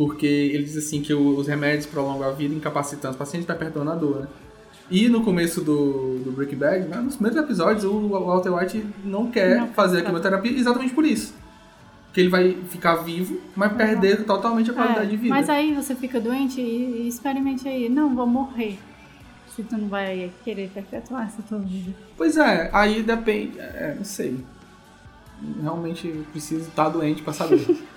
Porque 0.04 0.26
ele 0.26 0.64
diz 0.64 0.76
assim 0.76 1.00
que 1.00 1.14
os 1.14 1.46
remédios 1.46 1.86
prolongam 1.86 2.28
a 2.28 2.32
vida 2.32 2.52
incapacitando 2.54 3.12
os 3.12 3.16
pacientes 3.18 3.46
perpetuando 3.46 3.90
a 3.92 3.94
dor, 3.94 4.20
né? 4.22 4.26
E 4.90 5.08
no 5.08 5.22
começo 5.22 5.60
do, 5.62 6.18
do 6.18 6.32
Breaking 6.32 6.56
Bad, 6.56 6.88
né, 6.88 6.96
nos 6.96 7.14
primeiros 7.14 7.40
episódios, 7.42 7.84
o 7.84 8.08
Walter 8.08 8.52
White 8.52 8.84
não 9.04 9.30
quer 9.30 9.58
Não, 9.60 9.68
fazer 9.68 9.98
a 9.98 10.00
tá. 10.00 10.06
quimioterapia 10.06 10.52
exatamente 10.58 10.92
por 10.92 11.04
isso. 11.04 11.34
Porque 12.06 12.20
ele 12.20 12.28
vai 12.28 12.52
ficar 12.68 12.96
vivo, 12.96 13.40
mas 13.56 13.72
perder 13.72 14.24
totalmente 14.24 14.70
a 14.70 14.74
qualidade 14.74 15.06
É, 15.06 15.10
de 15.10 15.16
vida. 15.16 15.34
Mas 15.34 15.48
aí 15.48 15.72
você 15.72 15.94
fica 15.94 16.20
doente 16.20 16.60
e, 16.60 17.04
e 17.04 17.08
experimente 17.08 17.66
aí. 17.66 17.88
Não, 17.88 18.14
vou 18.14 18.26
morrer. 18.26 18.78
Se 19.54 19.62
tu 19.62 19.78
não 19.78 19.88
vai 19.88 20.30
querer 20.44 20.68
perpetuar 20.74 21.26
essa 21.26 21.42
tua 21.42 21.58
vida. 21.58 21.94
Pois 22.16 22.36
é, 22.36 22.68
aí 22.72 23.02
depende. 23.02 23.58
É, 23.60 23.94
não 23.96 24.04
sei. 24.04 24.36
Realmente 25.62 26.08
preciso 26.32 26.62
estar 26.68 26.88
doente 26.88 27.22
pra 27.22 27.32
saber. 27.32 27.64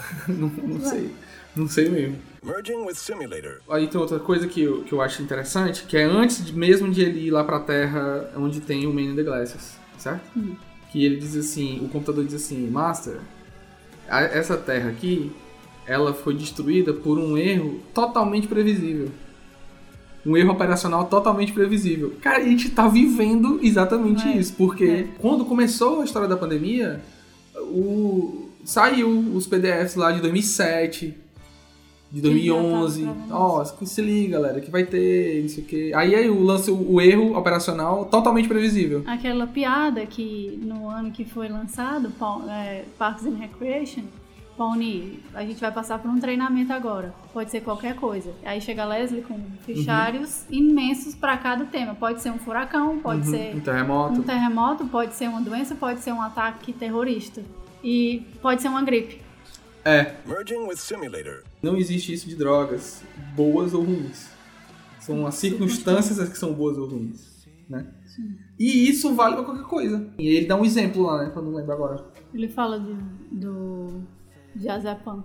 não, 0.28 0.48
não 0.48 0.80
sei. 0.80 1.10
Não 1.54 1.68
sei 1.68 1.88
mesmo. 1.88 2.16
Merging 2.42 2.84
with 2.86 2.94
simulator. 2.94 3.60
Aí 3.70 3.86
tem 3.86 4.00
outra 4.00 4.18
coisa 4.18 4.46
que 4.48 4.62
eu, 4.62 4.82
que 4.84 4.92
eu 4.92 5.00
acho 5.02 5.22
interessante, 5.22 5.84
que 5.84 5.96
é 5.96 6.02
antes 6.04 6.44
de- 6.44 6.56
mesmo 6.56 6.90
de 6.90 7.02
ele 7.02 7.26
ir 7.26 7.30
lá 7.30 7.44
pra 7.44 7.60
Terra 7.60 8.30
onde 8.36 8.60
tem 8.60 8.86
o 8.86 8.92
Man 8.92 9.02
in 9.02 9.14
the 9.16 9.22
Glasses, 9.22 9.76
certo? 9.98 10.22
Hum. 10.36 10.54
Que 10.90 11.04
ele 11.04 11.16
diz 11.16 11.36
assim, 11.36 11.78
o 11.84 11.88
computador 11.88 12.24
diz 12.24 12.34
assim, 12.34 12.66
Master, 12.68 13.18
a- 14.08 14.22
essa 14.22 14.56
Terra 14.56 14.88
aqui, 14.90 15.30
ela 15.86 16.14
foi 16.14 16.34
destruída 16.34 16.92
por 16.94 17.18
um 17.18 17.36
erro 17.36 17.80
totalmente 17.92 18.48
previsível. 18.48 19.10
Um 20.24 20.36
erro 20.36 20.52
operacional 20.52 21.04
totalmente 21.06 21.52
previsível. 21.52 22.14
Cara, 22.22 22.38
a 22.38 22.44
gente 22.44 22.70
tá 22.70 22.88
vivendo 22.88 23.58
exatamente 23.62 24.26
É, 24.26 24.36
isso, 24.38 24.54
porque 24.54 24.84
é. 24.84 25.08
quando 25.18 25.44
começou 25.44 26.00
a 26.00 26.04
história 26.04 26.28
da 26.28 26.36
pandemia, 26.36 27.02
o 27.56 28.48
saiu 28.64 29.08
os 29.34 29.46
PDFs 29.46 29.94
lá 29.96 30.12
de 30.12 30.20
2007, 30.20 31.14
de 32.10 32.20
Que 32.20 32.28
já 32.46 32.54
tava 32.54 32.70
2011. 32.70 33.02
travando 33.02 33.34
Ó, 33.34 33.64
se 33.64 34.02
liga, 34.02 34.32
galera, 34.38 34.60
que 34.60 34.70
vai 34.70 34.84
ter, 34.84 35.42
não 35.42 35.48
sei 35.48 35.64
o 35.64 35.66
quê. 35.66 35.92
Aí 35.94 36.14
aí 36.14 36.28
o 36.28 36.42
lance, 36.42 36.70
o 36.70 37.00
erro 37.00 37.36
operacional 37.36 38.04
totalmente 38.04 38.48
previsível. 38.48 39.02
Aquela 39.06 39.46
piada 39.46 40.04
que 40.04 40.58
no 40.62 40.88
ano 40.88 41.10
que 41.10 41.24
foi 41.24 41.48
lançado, 41.48 42.12
é, 42.50 42.84
Parks 42.98 43.24
and 43.26 43.36
Recreation, 43.36 44.02
Pauni, 44.58 45.20
a 45.32 45.42
gente 45.46 45.58
vai 45.58 45.72
passar 45.72 45.98
por 45.98 46.10
um 46.10 46.20
treinamento 46.20 46.70
agora. 46.74 47.14
Pode 47.32 47.50
ser 47.50 47.62
qualquer 47.62 47.96
coisa. 47.96 48.30
Aí 48.44 48.60
chega 48.60 48.82
a 48.82 48.86
Leslie 48.86 49.22
com 49.22 49.40
fichários 49.64 50.44
imensos 50.50 51.14
para 51.14 51.38
cada 51.38 51.64
tema. 51.64 51.94
Pode 51.94 52.20
ser 52.20 52.30
um 52.30 52.38
furacão, 52.38 52.98
pode 52.98 53.26
ser 53.26 53.56
Um 53.56 53.60
terremoto. 53.60 54.20
um 54.20 54.22
terremoto, 54.22 54.84
pode 54.84 55.14
ser 55.14 55.28
uma 55.28 55.40
doença, 55.40 55.74
pode 55.74 56.00
ser 56.00 56.12
um 56.12 56.20
ataque 56.20 56.74
terrorista. 56.74 57.42
E 57.82 58.26
pode 58.40 58.62
ser 58.62 58.68
uma 58.68 58.82
gripe. 58.82 59.20
É, 59.84 60.14
Merging 60.26 60.66
with 60.68 60.76
simulator. 60.76 61.42
não 61.62 61.76
existe 61.76 62.12
isso 62.12 62.28
de 62.28 62.36
drogas 62.36 63.02
boas 63.34 63.74
ou 63.74 63.82
ruins. 63.82 64.30
São 65.00 65.26
as 65.26 65.34
circunstâncias 65.34 66.20
as 66.20 66.28
que 66.28 66.38
são 66.38 66.52
boas 66.54 66.78
ou 66.78 66.86
ruins, 66.88 67.44
né? 67.68 67.86
E 68.58 68.88
isso 68.88 69.14
vale 69.14 69.34
pra 69.34 69.44
qualquer 69.44 69.64
coisa. 69.64 70.06
E 70.18 70.28
ele 70.28 70.46
dá 70.46 70.54
um 70.54 70.64
exemplo 70.64 71.02
lá, 71.02 71.24
né? 71.24 71.30
Que 71.30 71.36
eu 71.36 71.42
não 71.42 71.54
lembro 71.54 71.72
agora. 71.72 72.04
Ele 72.32 72.48
fala 72.48 72.78
do, 72.78 72.94
do 73.32 74.02
diazepam, 74.54 75.24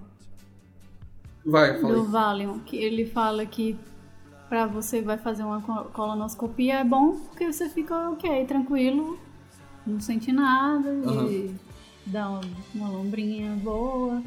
Vai, 1.45 1.79
fala 1.79 1.93
do. 1.93 2.05
Valium, 2.05 2.59
que 2.59 2.75
ele 2.75 3.05
fala 3.05 3.45
que 3.45 3.77
pra 4.49 4.65
você 4.65 5.01
vai 5.01 5.17
fazer 5.17 5.43
uma 5.43 5.61
co- 5.61 5.85
colonoscopia 5.91 6.79
é 6.79 6.83
bom 6.83 7.19
porque 7.29 7.51
você 7.51 7.69
fica 7.69 8.09
ok, 8.09 8.45
tranquilo, 8.45 9.19
não 9.85 9.99
sente 9.99 10.31
nada 10.31 10.89
e. 11.29 11.53
dá 12.07 12.29
uma, 12.73 12.89
lombrinha 12.89 13.51
boa, 13.63 14.21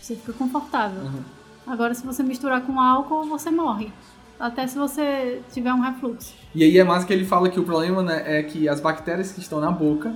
você 0.00 0.14
fica 0.16 0.32
confortável. 0.32 1.00
Aham. 1.02 1.24
Agora 1.66 1.94
se 1.94 2.04
você 2.04 2.22
misturar 2.22 2.60
com 2.62 2.78
álcool, 2.80 3.24
você 3.26 3.50
morre. 3.50 3.90
Até 4.38 4.66
se 4.66 4.76
você 4.76 5.40
tiver 5.52 5.72
um 5.72 5.80
refluxo. 5.80 6.34
E 6.54 6.62
aí 6.62 6.78
é 6.78 6.84
mais 6.84 7.04
que 7.04 7.12
ele 7.12 7.24
fala 7.24 7.48
que 7.48 7.58
o 7.58 7.64
problema 7.64 8.02
né, 8.02 8.22
é 8.38 8.42
que 8.42 8.68
as 8.68 8.80
bactérias 8.80 9.32
que 9.32 9.40
estão 9.40 9.60
na 9.60 9.70
boca, 9.70 10.14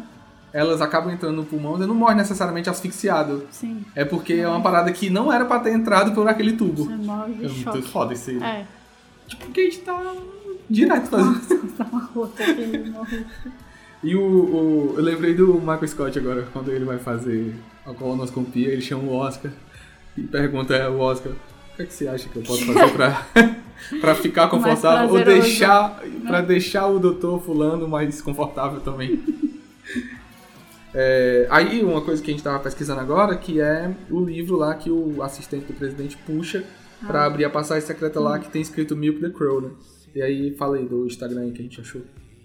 elas 0.53 0.81
acabam 0.83 1.13
entrando 1.13 1.37
no 1.37 1.45
pulmão 1.45 1.81
e 1.83 1.87
não 1.87 1.95
morre 1.95 2.15
necessariamente 2.17 2.69
asfixiado. 2.69 3.47
Sim, 3.51 3.85
É 3.95 4.05
porque 4.05 4.35
é 4.35 4.49
uma 4.49 4.61
parada 4.61 4.93
que 4.93 5.09
não 5.09 5.33
era 5.33 5.45
pra 5.45 5.61
ter 5.61 5.73
entrado 5.73 6.13
por 6.13 6.29
aquele 6.29 6.53
tubo. 6.53 6.85
você 6.85 6.97
morre 6.97 7.33
de 7.35 7.47
É 7.47 7.49
choque. 7.49 7.79
muito 7.79 7.89
foda 7.91 8.13
esse. 8.13 8.43
É. 8.43 8.67
Tipo, 9.27 9.45
porque 9.47 9.61
a 9.61 9.65
gente 9.65 9.79
tá 9.81 10.15
direto 10.69 11.07
fazendo. 11.09 11.69
Tá 11.79 11.87
uma 11.93 12.05
rota. 12.07 12.43
E 14.03 14.15
o, 14.15 14.21
o- 14.23 14.95
Eu 14.97 15.03
lembrei 15.03 15.35
do 15.35 15.55
Michael 15.55 15.89
Scott 15.89 16.19
agora, 16.19 16.47
quando 16.53 16.71
ele 16.71 16.85
vai 16.85 16.99
fazer 16.99 17.55
a 17.85 17.93
colonoscopia, 17.93 18.69
ele 18.69 18.81
chama 18.83 19.03
o 19.05 19.13
Oscar 19.15 19.51
e 20.17 20.23
pergunta 20.23 20.81
ao 20.85 20.99
Oscar: 20.99 21.33
o 21.33 21.77
que, 21.77 21.83
é 21.83 21.87
que 21.87 21.93
você 21.95 22.07
acha 22.09 22.29
que 22.29 22.37
eu 22.37 22.43
posso 22.43 22.65
fazer 22.67 22.93
pra, 22.93 23.27
pra 24.01 24.15
ficar 24.15 24.49
confortável? 24.49 25.09
Ou 25.11 25.25
deixar. 25.25 26.01
pra 26.27 26.41
deixar 26.41 26.87
o 26.87 26.99
doutor 26.99 27.43
fulano 27.43 27.89
mais 27.89 28.21
confortável 28.23 28.81
também. 28.81 29.21
É, 30.95 31.47
aí 31.51 31.85
uma 31.85 32.01
coisa 32.01 32.23
que 32.23 32.31
a 32.31 32.33
gente 32.35 32.43
tava 32.43 32.59
pesquisando 32.61 33.01
agora, 33.01 33.37
que 33.37 33.61
é 33.61 33.95
o 34.11 34.25
livro 34.25 34.57
lá 34.57 34.75
que 34.75 34.91
o 34.91 35.23
assistente 35.23 35.67
do 35.67 35.75
presidente 35.75 36.17
puxa 36.27 36.65
pra 37.07 37.27
abrir 37.27 37.45
a 37.45 37.51
passagem 37.51 37.87
secreta 37.87 38.19
lá 38.19 38.39
que 38.39 38.51
tem 38.51 38.63
escrito 38.63 38.97
Milk 38.97 39.21
the 39.21 39.29
Crow, 39.29 39.61
né? 39.61 39.69
E 40.15 40.23
aí 40.23 40.55
fala 40.57 40.79
aí 40.79 40.87
do 40.87 41.07
Instagram 41.07 41.51
que 41.53 41.61
a 41.61 41.63
gente 41.63 41.79
achou. 41.81 42.01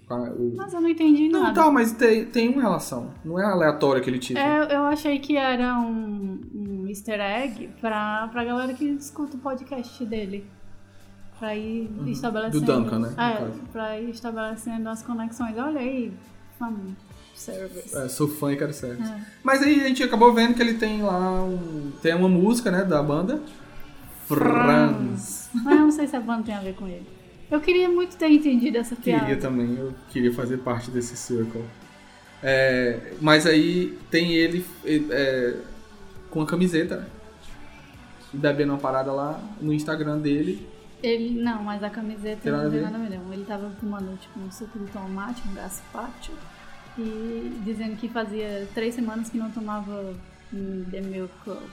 Ah, 0.09 0.15
o- 0.37 0.53
Mas 0.55 0.73
eu 0.73 0.81
não 0.81 0.89
entendi 0.89 1.29
não, 1.29 1.41
nada. 1.43 1.53
tá, 1.63 1.71
mas 1.71 1.91
tem, 1.93 2.25
tem 2.25 2.49
uma 2.49 2.61
relação. 2.61 3.09
Não 3.23 3.39
é 3.39 3.45
aleatório 3.45 4.01
aquele 4.01 4.19
título. 4.19 4.45
É, 4.45 4.75
eu 4.75 4.83
achei 4.83 5.17
que 5.19 5.37
era 5.37 5.79
um, 5.79 6.39
um 6.53 6.87
easter 6.87 7.19
egg 7.19 7.69
pra, 7.81 8.27
pra 8.31 8.43
galera 8.43 8.73
que 8.73 8.85
escuta 8.85 9.35
o 9.37 9.39
podcast 9.39 10.03
dele. 10.05 10.45
Pra 11.39 11.55
ir 11.55 11.89
estabelecendo. 12.07 12.59
Uhum. 12.71 12.81
Do 12.83 12.83
Duncan, 12.83 12.99
né, 12.99 13.13
É, 13.17 13.47
pra 13.71 13.99
ir 13.99 14.09
estabelecendo 14.11 14.87
as 14.87 15.01
conexões. 15.03 15.57
Olha 15.57 15.79
aí, 15.79 16.13
fan 16.59 16.73
service. 17.33 17.95
É, 17.97 18.07
sou 18.07 18.27
fã 18.29 18.53
e 18.53 18.55
quero 18.55 18.71
ser. 18.71 18.97
É. 19.01 19.21
Mas 19.43 19.61
aí 19.63 19.81
a 19.83 19.87
gente 19.87 20.03
acabou 20.03 20.31
vendo 20.33 20.53
que 20.53 20.61
ele 20.61 20.75
tem 20.75 21.01
lá 21.01 21.43
um. 21.43 21.91
Tem 22.01 22.13
uma 22.13 22.29
música, 22.29 22.69
né, 22.71 22.83
da 22.85 23.01
banda. 23.01 23.41
Franz. 24.27 25.49
Mas 25.53 25.65
eu 25.75 25.81
não 25.81 25.91
sei 25.91 26.07
se 26.07 26.15
a 26.15 26.19
banda 26.21 26.43
tem 26.43 26.55
a 26.55 26.59
ver 26.61 26.75
com 26.75 26.87
ele. 26.87 27.07
Eu 27.53 27.61
queria 27.61 27.87
muito 27.87 28.17
ter 28.17 28.31
entendido 28.31 28.79
essa 28.79 28.95
piada. 28.95 29.25
Queria 29.25 29.39
também, 29.39 29.77
eu 29.77 29.93
queria 30.09 30.33
fazer 30.33 30.57
parte 30.57 30.89
desse 30.89 31.15
circle. 31.15 31.63
É, 32.41 33.13
mas 33.21 33.45
aí 33.45 33.95
tem 34.09 34.33
ele 34.33 34.65
é, 35.11 35.57
com 36.31 36.41
a 36.41 36.47
camiseta, 36.47 36.97
né? 36.97 37.05
Bebendo 38.33 38.73
uma 38.73 38.79
parada 38.79 39.11
lá 39.11 39.39
no 39.61 39.71
Instagram 39.71 40.17
dele. 40.17 40.67
Ele, 41.03 41.39
não, 41.39 41.61
mas 41.61 41.83
a 41.83 41.91
camiseta 41.91 42.41
Tem 42.41 42.51
não 42.51 42.71
tem 42.71 42.81
nada 42.81 42.97
a 42.97 42.99
ver. 42.99 43.19
não. 43.19 43.31
Ele 43.31 43.45
tava 43.45 43.71
tomando 43.79 44.17
tipo 44.19 44.39
um 44.39 44.51
suco 44.51 44.79
de 44.79 44.91
tomate, 44.91 45.43
um 45.47 45.53
gazpacho. 45.53 46.31
E 46.97 47.61
dizendo 47.63 47.95
que 47.97 48.09
fazia 48.09 48.67
três 48.73 48.95
semanas 48.95 49.29
que 49.29 49.37
não 49.37 49.51
tomava 49.51 50.15
hum, 50.51 50.85
The 50.89 51.01
Milk 51.01 51.31
Club. 51.43 51.69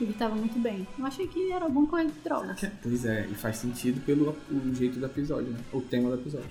Ele 0.00 0.12
tava 0.12 0.34
muito 0.34 0.58
bem. 0.58 0.86
Eu 0.98 1.06
achei 1.06 1.26
que 1.26 1.50
era 1.50 1.64
alguma 1.64 1.86
coisa 1.86 2.10
de 2.10 2.18
drogas. 2.20 2.60
Pois 2.82 3.04
é, 3.04 3.26
e 3.30 3.34
faz 3.34 3.56
sentido 3.56 4.00
pelo 4.04 4.36
o 4.50 4.74
jeito 4.74 4.98
do 4.98 5.06
episódio, 5.06 5.50
né? 5.50 5.58
O 5.72 5.80
tema 5.80 6.10
do 6.10 6.16
episódio. 6.16 6.50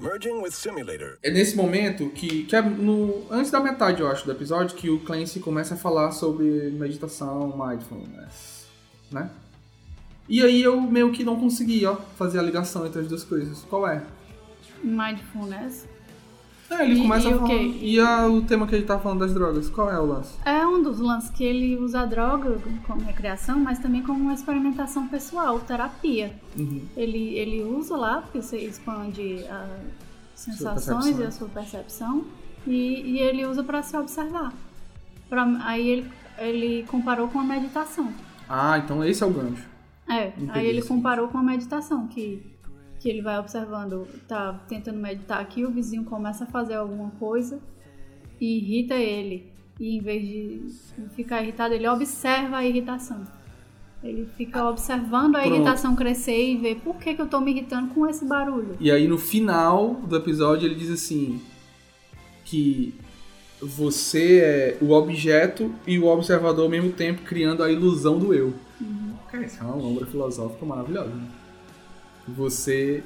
Merging 0.00 0.40
with 0.40 0.52
simulator. 0.52 1.18
É 1.22 1.30
nesse 1.30 1.56
momento 1.56 2.08
que, 2.10 2.44
que 2.44 2.56
é 2.56 2.62
no, 2.62 3.26
antes 3.30 3.50
da 3.50 3.60
metade, 3.60 4.00
eu 4.00 4.08
acho, 4.08 4.24
do 4.24 4.32
episódio, 4.32 4.76
que 4.76 4.88
o 4.88 5.00
Clancy 5.00 5.40
começa 5.40 5.74
a 5.74 5.76
falar 5.76 6.10
sobre 6.12 6.70
meditação, 6.70 7.54
mindfulness, 7.56 8.66
né? 9.10 9.30
E 10.28 10.42
aí 10.42 10.62
eu 10.62 10.80
meio 10.80 11.12
que 11.12 11.22
não 11.22 11.38
consegui, 11.38 11.84
ó, 11.86 11.96
fazer 12.16 12.38
a 12.38 12.42
ligação 12.42 12.86
entre 12.86 13.02
as 13.02 13.08
duas 13.08 13.22
coisas. 13.22 13.62
Qual 13.68 13.86
é? 13.86 14.02
Mindfulness 14.82 15.86
É, 16.68 16.82
ele 16.84 16.94
E- 16.98 17.02
começa 17.02 17.28
e 17.28 17.32
a 17.32 17.36
o 17.36 17.38
falar. 17.38 17.50
quê? 17.50 17.78
E 17.80 18.00
a- 18.00 18.26
o 18.28 18.42
tema 18.42 18.66
que 18.66 18.74
ele 18.74 18.84
tá 18.84 18.98
falando 18.98 19.20
das 19.20 19.32
drogas, 19.32 19.68
qual 19.70 19.88
é 19.90 19.98
o 20.00 20.04
lance? 20.06 20.34
é 20.44 20.66
um 20.66 20.82
dos 20.82 20.98
lances 20.98 21.30
que 21.30 21.44
ele 21.44 21.76
usa 21.76 22.00
a 22.00 22.06
droga 22.06 22.58
como 22.86 23.00
recreação, 23.02 23.58
mas 23.60 23.78
também 23.78 24.02
como 24.02 24.18
uma 24.20 24.34
experimentação 24.34 25.06
pessoal, 25.06 25.60
terapia. 25.60 26.34
Uhum. 26.58 26.82
Ele, 26.96 27.34
ele 27.34 27.62
usa 27.62 27.96
lá, 27.96 28.20
porque 28.22 28.42
você 28.42 28.58
expande 28.58 29.44
as 29.48 29.70
sensações 30.34 31.18
e 31.18 31.22
a 31.22 31.30
sua 31.30 31.48
percepção, 31.48 32.24
e, 32.66 33.00
e 33.12 33.18
ele 33.20 33.46
usa 33.46 33.62
para 33.62 33.82
se 33.82 33.96
observar. 33.96 34.52
Pra, 35.28 35.44
aí 35.64 35.88
ele, 35.88 36.10
ele 36.38 36.84
comparou 36.88 37.28
com 37.28 37.38
a 37.40 37.44
meditação. 37.44 38.12
Ah, 38.48 38.78
então 38.78 39.04
esse 39.04 39.22
é 39.22 39.26
o 39.26 39.30
gancho. 39.30 39.64
É, 40.08 40.28
Entendi, 40.28 40.50
aí 40.52 40.66
ele 40.66 40.82
comparou 40.82 41.26
com 41.28 41.38
a 41.38 41.42
meditação, 41.42 42.06
que, 42.06 42.40
que 43.06 43.10
ele 43.10 43.22
vai 43.22 43.38
observando, 43.38 44.08
tá 44.26 44.64
tentando 44.68 44.98
meditar 44.98 45.40
aqui, 45.40 45.64
o 45.64 45.70
vizinho 45.70 46.02
começa 46.02 46.42
a 46.42 46.46
fazer 46.48 46.74
alguma 46.74 47.10
coisa 47.20 47.60
e 48.40 48.58
irrita 48.58 48.94
ele. 48.94 49.52
E 49.78 49.96
em 49.96 50.00
vez 50.00 50.22
de 50.24 51.08
ficar 51.14 51.40
irritado, 51.40 51.72
ele 51.72 51.86
observa 51.86 52.56
a 52.56 52.66
irritação. 52.66 53.22
Ele 54.02 54.26
fica 54.36 54.68
observando 54.68 55.36
a 55.36 55.42
Pronto. 55.42 55.54
irritação 55.54 55.94
crescer 55.94 56.50
e 56.50 56.56
ver 56.56 56.80
por 56.80 56.96
que, 56.96 57.14
que 57.14 57.22
eu 57.22 57.28
tô 57.28 57.38
me 57.38 57.52
irritando 57.52 57.94
com 57.94 58.08
esse 58.08 58.24
barulho. 58.24 58.76
E 58.80 58.90
aí 58.90 59.06
no 59.06 59.18
final 59.18 59.94
do 59.94 60.16
episódio 60.16 60.66
ele 60.66 60.74
diz 60.74 60.90
assim 60.90 61.40
que 62.44 62.92
você 63.62 64.40
é 64.40 64.78
o 64.80 64.90
objeto 64.90 65.72
e 65.86 65.96
o 65.96 66.06
observador 66.06 66.64
ao 66.64 66.70
mesmo 66.70 66.90
tempo 66.90 67.22
criando 67.22 67.62
a 67.62 67.70
ilusão 67.70 68.18
do 68.18 68.34
eu. 68.34 68.52
Cara, 69.30 69.46
isso 69.46 69.62
é 69.62 69.64
uma 69.64 69.76
lombra 69.76 70.06
filosófica 70.06 70.66
maravilhosa. 70.66 71.10
Né? 71.10 71.28
Você, 72.28 73.02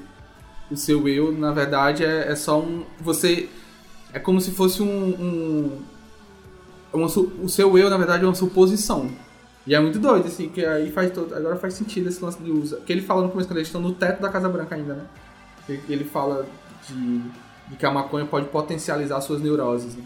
o 0.69 0.75
seu 0.75 1.07
eu, 1.07 1.31
na 1.31 1.51
verdade, 1.51 2.03
é, 2.03 2.31
é 2.31 2.35
só 2.35 2.59
um. 2.59 2.85
Você 2.99 3.49
é 4.13 4.19
como 4.19 4.41
se 4.41 4.51
fosse 4.51 4.81
um, 4.81 4.87
um 4.87 5.81
uma 6.93 7.07
o 7.07 7.49
seu 7.49 7.77
eu, 7.77 7.89
na 7.89 7.97
verdade, 7.97 8.23
é 8.23 8.27
uma 8.27 8.35
suposição. 8.35 9.09
E 9.65 9.75
é 9.75 9.79
muito 9.79 9.99
doido, 9.99 10.27
assim, 10.27 10.49
que 10.49 10.65
aí 10.65 10.91
faz 10.91 11.11
todo, 11.11 11.33
agora 11.35 11.55
faz 11.55 11.75
sentido 11.75 12.09
esse 12.09 12.23
lance 12.23 12.41
de 12.41 12.51
usa. 12.51 12.81
Que 12.81 12.91
ele 12.91 13.01
fala 13.01 13.21
no 13.21 13.29
começo, 13.29 13.47
quando 13.47 13.57
eles 13.57 13.67
estão 13.67 13.81
no 13.81 13.93
teto 13.93 14.21
da 14.21 14.29
Casa 14.29 14.49
Branca 14.49 14.75
ainda, 14.75 14.95
né? 14.95 15.05
Ele, 15.69 15.81
ele 15.87 16.03
fala 16.03 16.47
de, 16.87 17.19
de 17.69 17.75
que 17.77 17.85
a 17.85 17.91
maconha 17.91 18.25
pode 18.25 18.47
potencializar 18.47 19.21
suas 19.21 19.39
neuroses, 19.39 19.95
né? 19.95 20.03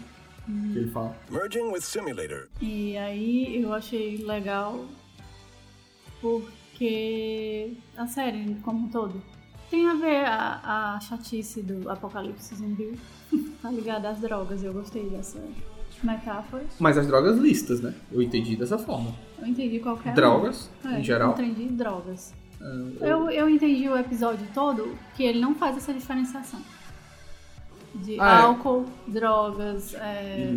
Que 0.72 0.78
ele 0.78 0.90
fala. 0.90 1.16
Merging 1.30 1.72
with 1.72 1.80
simulator. 1.80 2.48
E 2.60 2.96
aí 2.98 3.62
eu 3.62 3.72
achei 3.72 4.18
legal 4.18 4.84
porque 6.20 6.65
a 7.96 8.06
série 8.06 8.54
como 8.62 8.86
um 8.86 8.88
todo 8.88 9.20
tem 9.70 9.86
a 9.88 9.94
ver 9.94 10.24
a, 10.26 10.94
a 10.94 11.00
chatice 11.00 11.60
do 11.62 11.90
apocalipse 11.90 12.54
zumbi, 12.54 12.96
tá 13.60 13.70
ligada 13.70 14.08
às 14.10 14.20
drogas. 14.20 14.62
Eu 14.62 14.72
gostei 14.72 15.08
dessa 15.10 15.42
metáfora. 16.02 16.64
Mas 16.78 16.96
as 16.96 17.06
drogas 17.06 17.36
listas, 17.38 17.80
né? 17.80 17.94
Eu 18.12 18.22
entendi 18.22 18.54
dessa 18.56 18.78
forma. 18.78 19.12
Eu 19.38 19.46
entendi 19.46 19.80
qualquer. 19.80 20.14
Drogas, 20.14 20.70
É, 20.84 21.00
em 21.00 21.04
geral. 21.04 21.34
Eu 21.36 21.44
entendi 21.44 21.68
drogas. 21.72 22.32
Ah, 22.60 22.64
Eu, 23.00 23.30
eu 23.30 23.48
entendi 23.50 23.88
o 23.88 23.96
episódio 23.98 24.46
todo 24.54 24.96
que 25.16 25.24
ele 25.24 25.40
não 25.40 25.54
faz 25.54 25.76
essa 25.76 25.92
diferenciação. 25.92 26.60
De 27.94 28.20
Ah, 28.20 28.38
é. 28.38 28.42
álcool, 28.42 28.84
drogas, 29.08 29.94
é. 29.94 30.56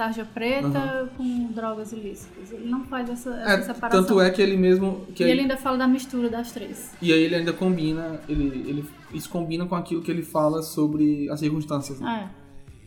Tarja 0.00 0.24
preta 0.24 1.10
com 1.16 1.48
drogas 1.52 1.92
ilícitas. 1.92 2.50
Ele 2.50 2.70
não 2.70 2.84
faz 2.84 3.08
essa, 3.10 3.30
essa 3.34 3.52
É, 3.52 3.62
separação. 3.74 4.02
tanto 4.02 4.18
é 4.20 4.30
que 4.30 4.40
ele 4.40 4.56
mesmo. 4.56 5.04
Que 5.14 5.22
E 5.22 5.24
ele- 5.24 5.32
ele 5.32 5.40
ainda 5.42 5.58
fala 5.58 5.76
da 5.76 5.86
mistura 5.86 6.30
das 6.30 6.52
três. 6.52 6.92
E 7.02 7.12
aí 7.12 7.20
ele 7.22 7.34
ainda 7.34 7.52
combina, 7.52 8.18
ele, 8.26 8.44
ele, 8.66 8.84
isso 9.12 9.28
combina 9.28 9.66
com 9.66 9.74
aquilo 9.74 10.00
que 10.00 10.10
ele 10.10 10.22
fala 10.22 10.62
sobre 10.62 11.28
as 11.28 11.38
circunstâncias. 11.40 12.00
Né? 12.00 12.30
É. 12.34 12.40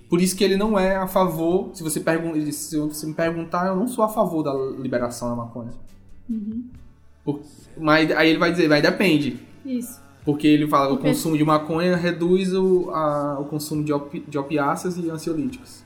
Por 0.10 0.20
isso 0.22 0.36
que 0.36 0.44
ele 0.44 0.58
não 0.58 0.78
é 0.78 0.96
a 0.96 1.06
favor. 1.08 1.70
Se 1.76 1.84
você, 1.84 2.00
pergun 2.00 2.34
se 2.52 2.78
você 2.80 3.06
me 3.06 3.14
perguntar, 3.14 3.68
eu 3.68 3.76
não 3.76 3.88
sou 3.88 4.04
a 4.04 4.10
favor 4.10 4.42
da 4.42 4.54
liberação 4.82 5.30
da 5.30 5.36
maconha. 5.36 5.72
Por- 7.24 7.42
mas 7.78 8.12
aí 8.12 8.30
ele 8.30 8.40
vai 8.40 8.52
dizer, 8.52 8.68
vai 8.68 8.82
depende. 8.82 9.40
Isso. 9.66 10.02
Porque 10.26 10.48
ele 10.48 10.68
fala 10.68 10.88
que 10.88 10.94
o 10.94 10.98
consumo 10.98 11.38
de 11.38 11.44
maconha 11.44 11.96
reduz 11.96 12.54
o, 12.54 12.90
a- 12.92 13.38
o 13.40 13.46
consumo 13.46 13.84
de, 13.84 13.92
opi, 13.94 14.24
de 14.28 14.38
opiáceos 14.38 14.98
e 14.98 15.10
ansiolíticos. 15.10 15.84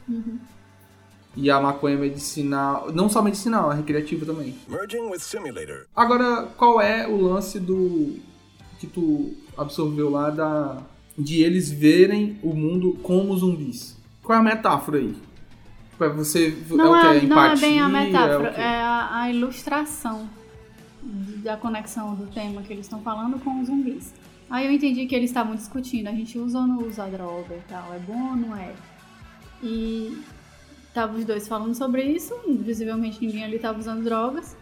E 1.37 1.51
a 1.51 1.61
maconha 1.61 1.95
medicinal, 1.95 2.91
não 2.91 3.07
só 3.07 3.21
medicinal, 3.21 3.71
é 3.71 3.75
recreativa 3.75 4.25
também. 4.25 4.55
Merging 4.67 5.09
with 5.09 5.19
simulator. 5.19 5.85
Agora, 5.95 6.47
qual 6.57 6.81
é 6.81 7.07
o 7.07 7.15
lance 7.21 7.59
do 7.59 8.15
que 8.79 8.87
tu 8.87 9.33
absorveu 9.55 10.09
lá 10.09 10.31
da 10.31 10.81
de 11.17 11.41
eles 11.41 11.71
verem 11.71 12.39
o 12.43 12.53
mundo 12.53 12.97
como 13.03 13.35
zumbis? 13.37 13.95
Qual 14.23 14.35
é 14.37 14.41
a 14.41 14.43
metáfora 14.43 14.97
aí? 14.97 15.15
Tipo, 15.91 16.03
é 16.03 16.09
você 16.09 16.55
Não 16.69 16.95
é 16.95 16.99
o 16.99 17.01
que 17.01 17.07
é, 17.07 17.25
é 17.25 17.27
não 17.27 17.41
é 17.41 17.45
empatia, 17.47 17.67
bem 17.67 17.81
a 17.81 17.85
é 17.85 17.87
metáfora, 17.87 18.53
quê? 18.53 18.61
é 18.61 18.81
a, 18.81 19.21
a 19.21 19.29
ilustração 19.31 20.29
da 21.43 21.55
conexão 21.57 22.13
do 22.15 22.27
tema 22.27 22.61
que 22.61 22.73
eles 22.73 22.85
estão 22.85 23.01
falando 23.01 23.39
com 23.39 23.61
os 23.61 23.67
zumbis. 23.67 24.13
Aí 24.49 24.65
eu 24.65 24.71
entendi 24.71 25.05
que 25.05 25.15
eles 25.15 25.29
estavam 25.29 25.55
discutindo, 25.55 26.07
a 26.07 26.11
gente 26.11 26.37
usa 26.37 26.59
ou 26.59 26.67
não 26.67 26.87
usa 26.87 27.03
a 27.03 27.07
droga 27.07 27.55
e 27.55 27.61
tal, 27.69 27.93
é 27.93 27.99
bom 27.99 28.29
ou 28.29 28.35
não 28.35 28.55
é? 28.55 28.73
E 29.61 30.17
estavam 30.97 31.17
os 31.17 31.25
dois 31.25 31.47
falando 31.47 31.75
sobre 31.75 32.03
isso, 32.03 32.33
visivelmente 32.47 33.23
ninguém 33.23 33.43
ali 33.43 33.57
estava 33.57 33.77
usando 33.77 34.03
drogas. 34.03 34.55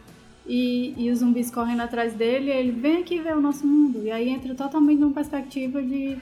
E, 0.47 0.93
e 0.95 1.09
os 1.09 1.19
zumbis 1.19 1.49
correndo 1.49 1.81
atrás 1.81 2.13
dele, 2.13 2.51
e 2.51 2.53
ele 2.53 2.71
vem 2.71 2.97
aqui 2.97 3.19
ver 3.19 3.35
o 3.35 3.41
nosso 3.41 3.65
mundo. 3.65 4.03
E 4.03 4.11
aí 4.11 4.29
entra 4.29 4.53
totalmente 4.53 4.99
numa 4.99 5.11
perspectiva 5.11 5.81
de 5.81 6.19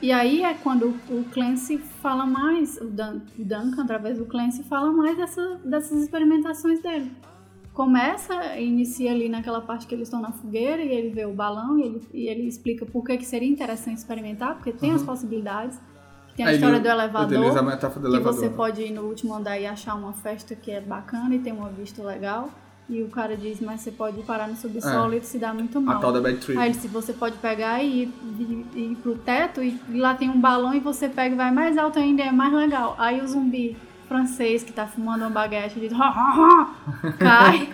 e 0.00 0.12
aí 0.12 0.42
é 0.42 0.52
quando 0.52 0.94
o 1.08 1.24
Clancy 1.32 1.78
fala 1.78 2.26
mais, 2.26 2.76
o, 2.76 2.84
Dan, 2.84 3.20
o 3.38 3.44
Duncan, 3.44 3.82
através 3.82 4.18
do 4.18 4.26
Clancy, 4.26 4.62
fala 4.62 4.92
mais 4.92 5.16
dessa, 5.16 5.58
dessas 5.64 6.02
experimentações 6.02 6.82
dele. 6.82 7.10
Começa, 7.72 8.58
inicia 8.58 9.10
ali 9.10 9.28
naquela 9.28 9.60
parte 9.60 9.86
que 9.86 9.94
eles 9.94 10.08
estão 10.08 10.20
na 10.20 10.32
fogueira 10.32 10.82
e 10.82 10.90
ele 10.92 11.10
vê 11.10 11.24
o 11.24 11.32
balão 11.32 11.78
e 11.78 11.82
ele, 11.82 12.02
e 12.12 12.28
ele 12.28 12.46
explica 12.46 12.84
por 12.84 13.04
que, 13.04 13.16
que 13.16 13.24
seria 13.24 13.48
interessante 13.48 13.96
experimentar, 13.96 14.54
porque 14.54 14.72
tem 14.72 14.92
as 14.92 15.02
possibilidades. 15.02 15.80
Tem 16.36 16.44
a 16.44 16.48
Aí 16.50 16.54
história 16.56 16.74
ele- 16.76 16.82
do 16.82 16.88
elevador, 16.88 17.58
a 17.58 17.62
metáfora 17.62 18.00
do 18.00 18.10
que 18.10 18.16
elevador. 18.16 18.38
você 18.40 18.48
pode 18.50 18.82
ir 18.82 18.90
no 18.92 19.02
último 19.02 19.34
andar 19.34 19.58
e 19.58 19.66
achar 19.66 19.94
uma 19.94 20.12
festa 20.12 20.54
que 20.54 20.70
é 20.70 20.80
bacana 20.80 21.34
e 21.34 21.38
tem 21.38 21.52
uma 21.52 21.68
vista 21.70 22.02
legal. 22.02 22.50
E 22.88 23.02
o 23.02 23.08
cara 23.08 23.36
diz, 23.36 23.58
mas 23.60 23.80
você 23.80 23.90
pode 23.90 24.22
parar 24.22 24.46
no 24.46 24.54
subsolo 24.54 25.12
É. 25.12 25.16
e 25.16 25.20
se 25.24 25.38
dá 25.38 25.52
muito 25.52 25.78
A 25.78 25.80
mal. 25.80 25.98
tal 26.00 26.12
da 26.12 26.20
Bad 26.20 26.36
Trip. 26.38 26.56
Aí 26.58 26.66
ele 26.68 26.74
disse, 26.74 26.86
você 26.86 27.12
pode 27.12 27.36
pegar 27.38 27.82
e 27.82 28.02
ir, 28.02 28.14
ir, 28.38 28.66
ir 28.80 28.96
pro 29.02 29.16
teto 29.16 29.60
e, 29.60 29.76
lá 29.92 30.14
tem 30.14 30.30
um 30.30 30.40
balão 30.40 30.72
e 30.72 30.78
você 30.78 31.08
pega 31.08 31.34
e 31.34 31.36
vai 31.36 31.50
mais 31.50 31.76
alto 31.76 31.98
ainda, 31.98 32.22
é 32.22 32.30
mais 32.30 32.52
legal. 32.52 32.94
Aí 32.98 33.20
o 33.20 33.26
zumbi 33.26 33.76
francês 34.06 34.62
que 34.62 34.72
tá 34.72 34.86
fumando 34.86 35.22
uma 35.22 35.30
baguete 35.30 35.80
diz, 35.80 35.92
ha, 35.92 35.98
ha, 35.98 36.68
ha, 37.02 37.12
cai, 37.18 37.68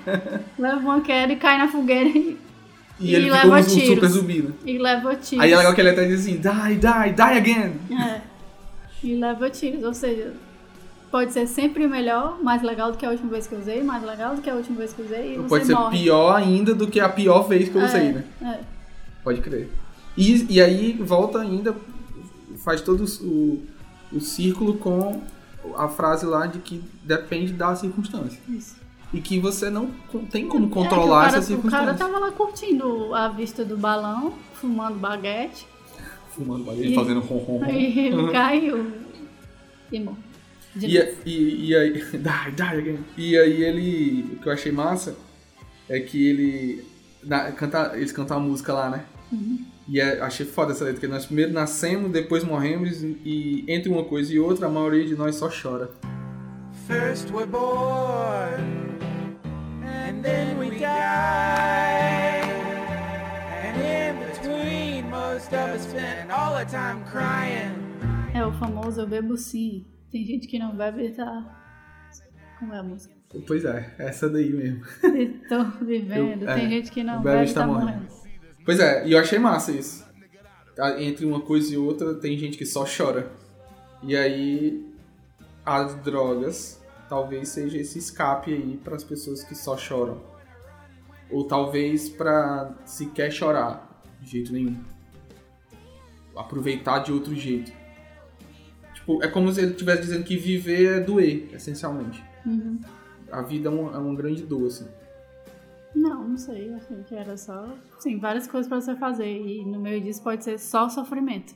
leva 0.58 0.78
uma 0.80 1.00
queda 1.02 1.32
e 1.32 1.36
cai 1.36 1.58
na 1.58 1.68
fogueira 1.68 2.08
e, 2.08 2.38
E 2.98 3.14
ele 3.14 3.28
e 3.28 3.30
ficou 3.32 3.50
um, 3.50 3.54
leva 3.54 3.66
um 3.66 3.68
super 3.70 3.84
tiros. 3.86 4.10
zumbi, 4.12 4.42
né? 4.42 4.52
e 4.64 4.78
leva 4.78 5.14
tiros. 5.16 5.44
Aí 5.44 5.52
é 5.52 5.56
legal 5.58 5.74
que 5.74 5.80
ele 5.82 5.90
até 5.90 6.04
diz 6.06 6.20
assim, 6.20 6.36
die, 6.40 6.76
die, 6.76 7.12
die 7.14 7.22
again. 7.22 7.72
É. 7.90 8.31
E 9.02 9.14
leva 9.16 9.50
tiros, 9.50 9.82
ou 9.82 9.92
seja, 9.94 10.32
pode 11.10 11.32
ser 11.32 11.46
sempre 11.46 11.86
melhor, 11.88 12.38
mais 12.42 12.62
legal 12.62 12.92
do 12.92 12.98
que 12.98 13.04
a 13.04 13.10
última 13.10 13.30
vez 13.30 13.46
que 13.46 13.54
eu 13.54 13.58
usei, 13.58 13.82
mais 13.82 14.02
legal 14.04 14.34
do 14.36 14.40
que 14.42 14.48
a 14.48 14.54
última 14.54 14.76
vez 14.78 14.92
que 14.92 15.00
eu 15.00 15.06
usei 15.06 15.34
e 15.34 15.36
você 15.38 15.48
Pode 15.48 15.66
ser 15.66 15.74
morre. 15.74 15.98
pior 15.98 16.34
ainda 16.36 16.74
do 16.74 16.86
que 16.86 17.00
a 17.00 17.08
pior 17.08 17.42
vez 17.42 17.68
que 17.68 17.74
eu 17.76 17.82
usei, 17.84 18.00
é, 18.08 18.12
né? 18.12 18.24
é. 18.42 18.60
Pode 19.24 19.40
crer. 19.40 19.70
E, 20.16 20.54
e 20.54 20.60
aí 20.60 20.92
volta 20.94 21.40
ainda, 21.40 21.74
faz 22.64 22.80
todo 22.80 23.04
o, 23.22 23.62
o 24.12 24.20
círculo 24.20 24.74
com 24.74 25.20
a 25.76 25.88
frase 25.88 26.26
lá 26.26 26.46
de 26.46 26.58
que 26.58 26.82
depende 27.04 27.52
da 27.52 27.74
circunstância. 27.74 28.38
Isso. 28.48 28.76
E 29.12 29.20
que 29.20 29.38
você 29.38 29.68
não 29.68 29.90
tem 30.30 30.48
como 30.48 30.66
É, 30.66 30.70
controlar 30.70 31.04
o 31.04 31.24
cara, 31.26 31.38
essa 31.38 31.52
O 31.54 31.62
cara 31.62 31.70
circunstância. 31.92 31.94
tava 31.94 32.18
lá 32.18 32.30
curtindo 32.32 33.14
a 33.14 33.28
vista 33.28 33.64
do 33.64 33.76
balão, 33.76 34.32
fumando 34.54 34.98
baguete, 34.98 35.66
Fumando 36.34 36.72
E- 36.82 36.94
fazendo 36.94 37.20
rom 37.20 37.38
rom 37.38 37.58
rom. 37.58 37.64
aí 37.64 37.98
ele 38.08 38.32
caiu 38.32 38.92
e 39.90 40.00
morreu. 40.00 40.18
E, 40.80 40.96
e, 41.26 41.66
e 41.68 41.76
aí. 41.76 41.92
Die, 42.12 42.18
die 42.18 42.62
again. 42.62 42.98
E 43.18 43.36
aí 43.38 43.62
ele. 43.62 44.32
O 44.34 44.36
que 44.42 44.48
eu 44.48 44.52
achei 44.52 44.72
massa 44.72 45.14
é 45.88 46.00
que 46.00 46.26
ele. 46.26 46.84
na- 47.22 47.52
canta, 47.52 47.92
eles 47.94 48.10
cantam 48.12 48.38
a 48.38 48.40
música 48.40 48.72
lá, 48.72 48.88
né? 48.90 49.04
E 49.88 50.00
é- 50.00 50.20
achei 50.20 50.46
foda 50.46 50.72
essa 50.72 50.84
letra, 50.84 51.00
porque 51.00 51.12
nós 51.12 51.26
primeiro 51.26 51.52
nascemos, 51.52 52.10
depois 52.10 52.42
morremos, 52.44 53.02
e, 53.02 53.18
e 53.24 53.64
entre 53.68 53.90
uma 53.90 54.04
coisa 54.04 54.32
e 54.32 54.38
outra, 54.38 54.66
a 54.66 54.70
maioria 54.70 55.04
de 55.04 55.14
nós 55.14 55.34
só 55.36 55.50
chora. 55.50 55.90
First 56.86 57.30
we're 57.30 57.46
born, 57.46 58.62
and 59.84 60.22
then 60.22 60.58
we 60.58 60.70
die. 60.70 61.81
É 68.34 68.44
o 68.44 68.52
famoso 68.52 69.00
eu 69.00 69.06
bebo 69.06 69.38
sim. 69.38 69.86
Tem 70.10 70.22
gente 70.22 70.46
que 70.46 70.58
não 70.58 70.76
bebe 70.76 71.06
e 71.06 71.12
tá. 71.12 71.58
Como 72.58 72.74
é 72.74 72.78
a 72.78 72.82
música? 72.82 73.14
Pois 73.46 73.64
é, 73.64 73.94
essa 73.98 74.28
daí 74.28 74.50
mesmo. 74.52 74.84
Tô 75.48 75.64
vivendo. 75.82 76.42
Eu- 76.42 76.50
é, 76.50 76.54
Tem 76.56 76.68
gente 76.68 76.90
que 76.90 77.02
não 77.02 77.22
bebe 77.22 77.36
bebe 77.36 77.40
e 77.40 77.44
está 77.48 77.60
tá 77.62 77.66
morrendo. 77.66 77.86
morrendo. 78.02 78.08
Pois 78.66 78.78
é, 78.80 79.06
e 79.06 79.12
eu 79.12 79.18
achei 79.18 79.38
massa 79.38 79.72
isso. 79.72 80.04
Entre 80.98 81.24
uma 81.24 81.40
coisa 81.40 81.72
e 81.72 81.78
outra, 81.78 82.14
tem 82.16 82.36
gente 82.36 82.58
que 82.58 82.66
só 82.66 82.84
chora. 82.84 83.30
E 84.02 84.14
aí, 84.14 84.86
as 85.64 85.94
drogas 86.02 86.82
talvez 87.08 87.48
seja 87.48 87.78
esse 87.78 87.98
escape 87.98 88.52
aí 88.52 88.76
para 88.84 88.94
as 88.96 89.04
pessoas 89.04 89.42
que 89.42 89.54
só 89.54 89.76
choram. 89.76 90.20
Ou 91.30 91.46
talvez 91.46 92.10
para 92.10 92.74
se 92.84 93.06
quer 93.06 93.30
chorar 93.30 94.02
de 94.20 94.30
jeito 94.32 94.52
nenhum. 94.52 94.76
Aproveitar 96.36 97.00
de 97.00 97.12
outro 97.12 97.34
jeito. 97.34 97.72
Tipo, 98.94 99.22
é 99.22 99.28
como 99.28 99.52
se 99.52 99.60
ele 99.60 99.72
estivesse 99.72 100.02
dizendo 100.02 100.24
que 100.24 100.36
viver 100.36 100.98
é 100.98 101.00
doer, 101.00 101.48
essencialmente. 101.52 102.22
Uhum. 102.46 102.80
A 103.30 103.42
vida 103.42 103.68
é 103.68 103.72
uma, 103.72 103.92
é 103.94 103.98
uma 103.98 104.14
grande 104.14 104.44
dor, 104.44 104.66
assim. 104.66 104.86
Não, 105.94 106.28
não 106.28 106.36
sei. 106.36 106.72
Achei 106.74 107.02
que 107.02 107.14
era 107.14 107.36
só. 107.36 107.68
Sim, 107.98 108.18
várias 108.18 108.46
coisas 108.46 108.68
pra 108.68 108.80
você 108.80 108.94
fazer. 108.96 109.26
E 109.30 109.64
no 109.64 109.80
meio 109.80 110.00
disso 110.02 110.22
pode 110.22 110.44
ser 110.44 110.58
só 110.58 110.88
sofrimento. 110.88 111.54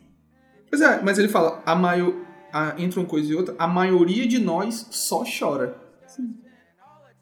Pois 0.68 0.82
é, 0.82 1.00
mas 1.02 1.18
ele 1.18 1.28
fala, 1.28 1.62
a 1.64 1.74
maior, 1.74 2.12
a- 2.52 2.74
entre 2.78 2.98
uma 2.98 3.06
coisa 3.08 3.30
e 3.30 3.34
outra, 3.34 3.54
a 3.58 3.66
maioria 3.68 4.26
de 4.26 4.38
nós 4.38 4.88
só 4.90 5.22
chora. 5.24 5.78
Sim. 6.06 6.36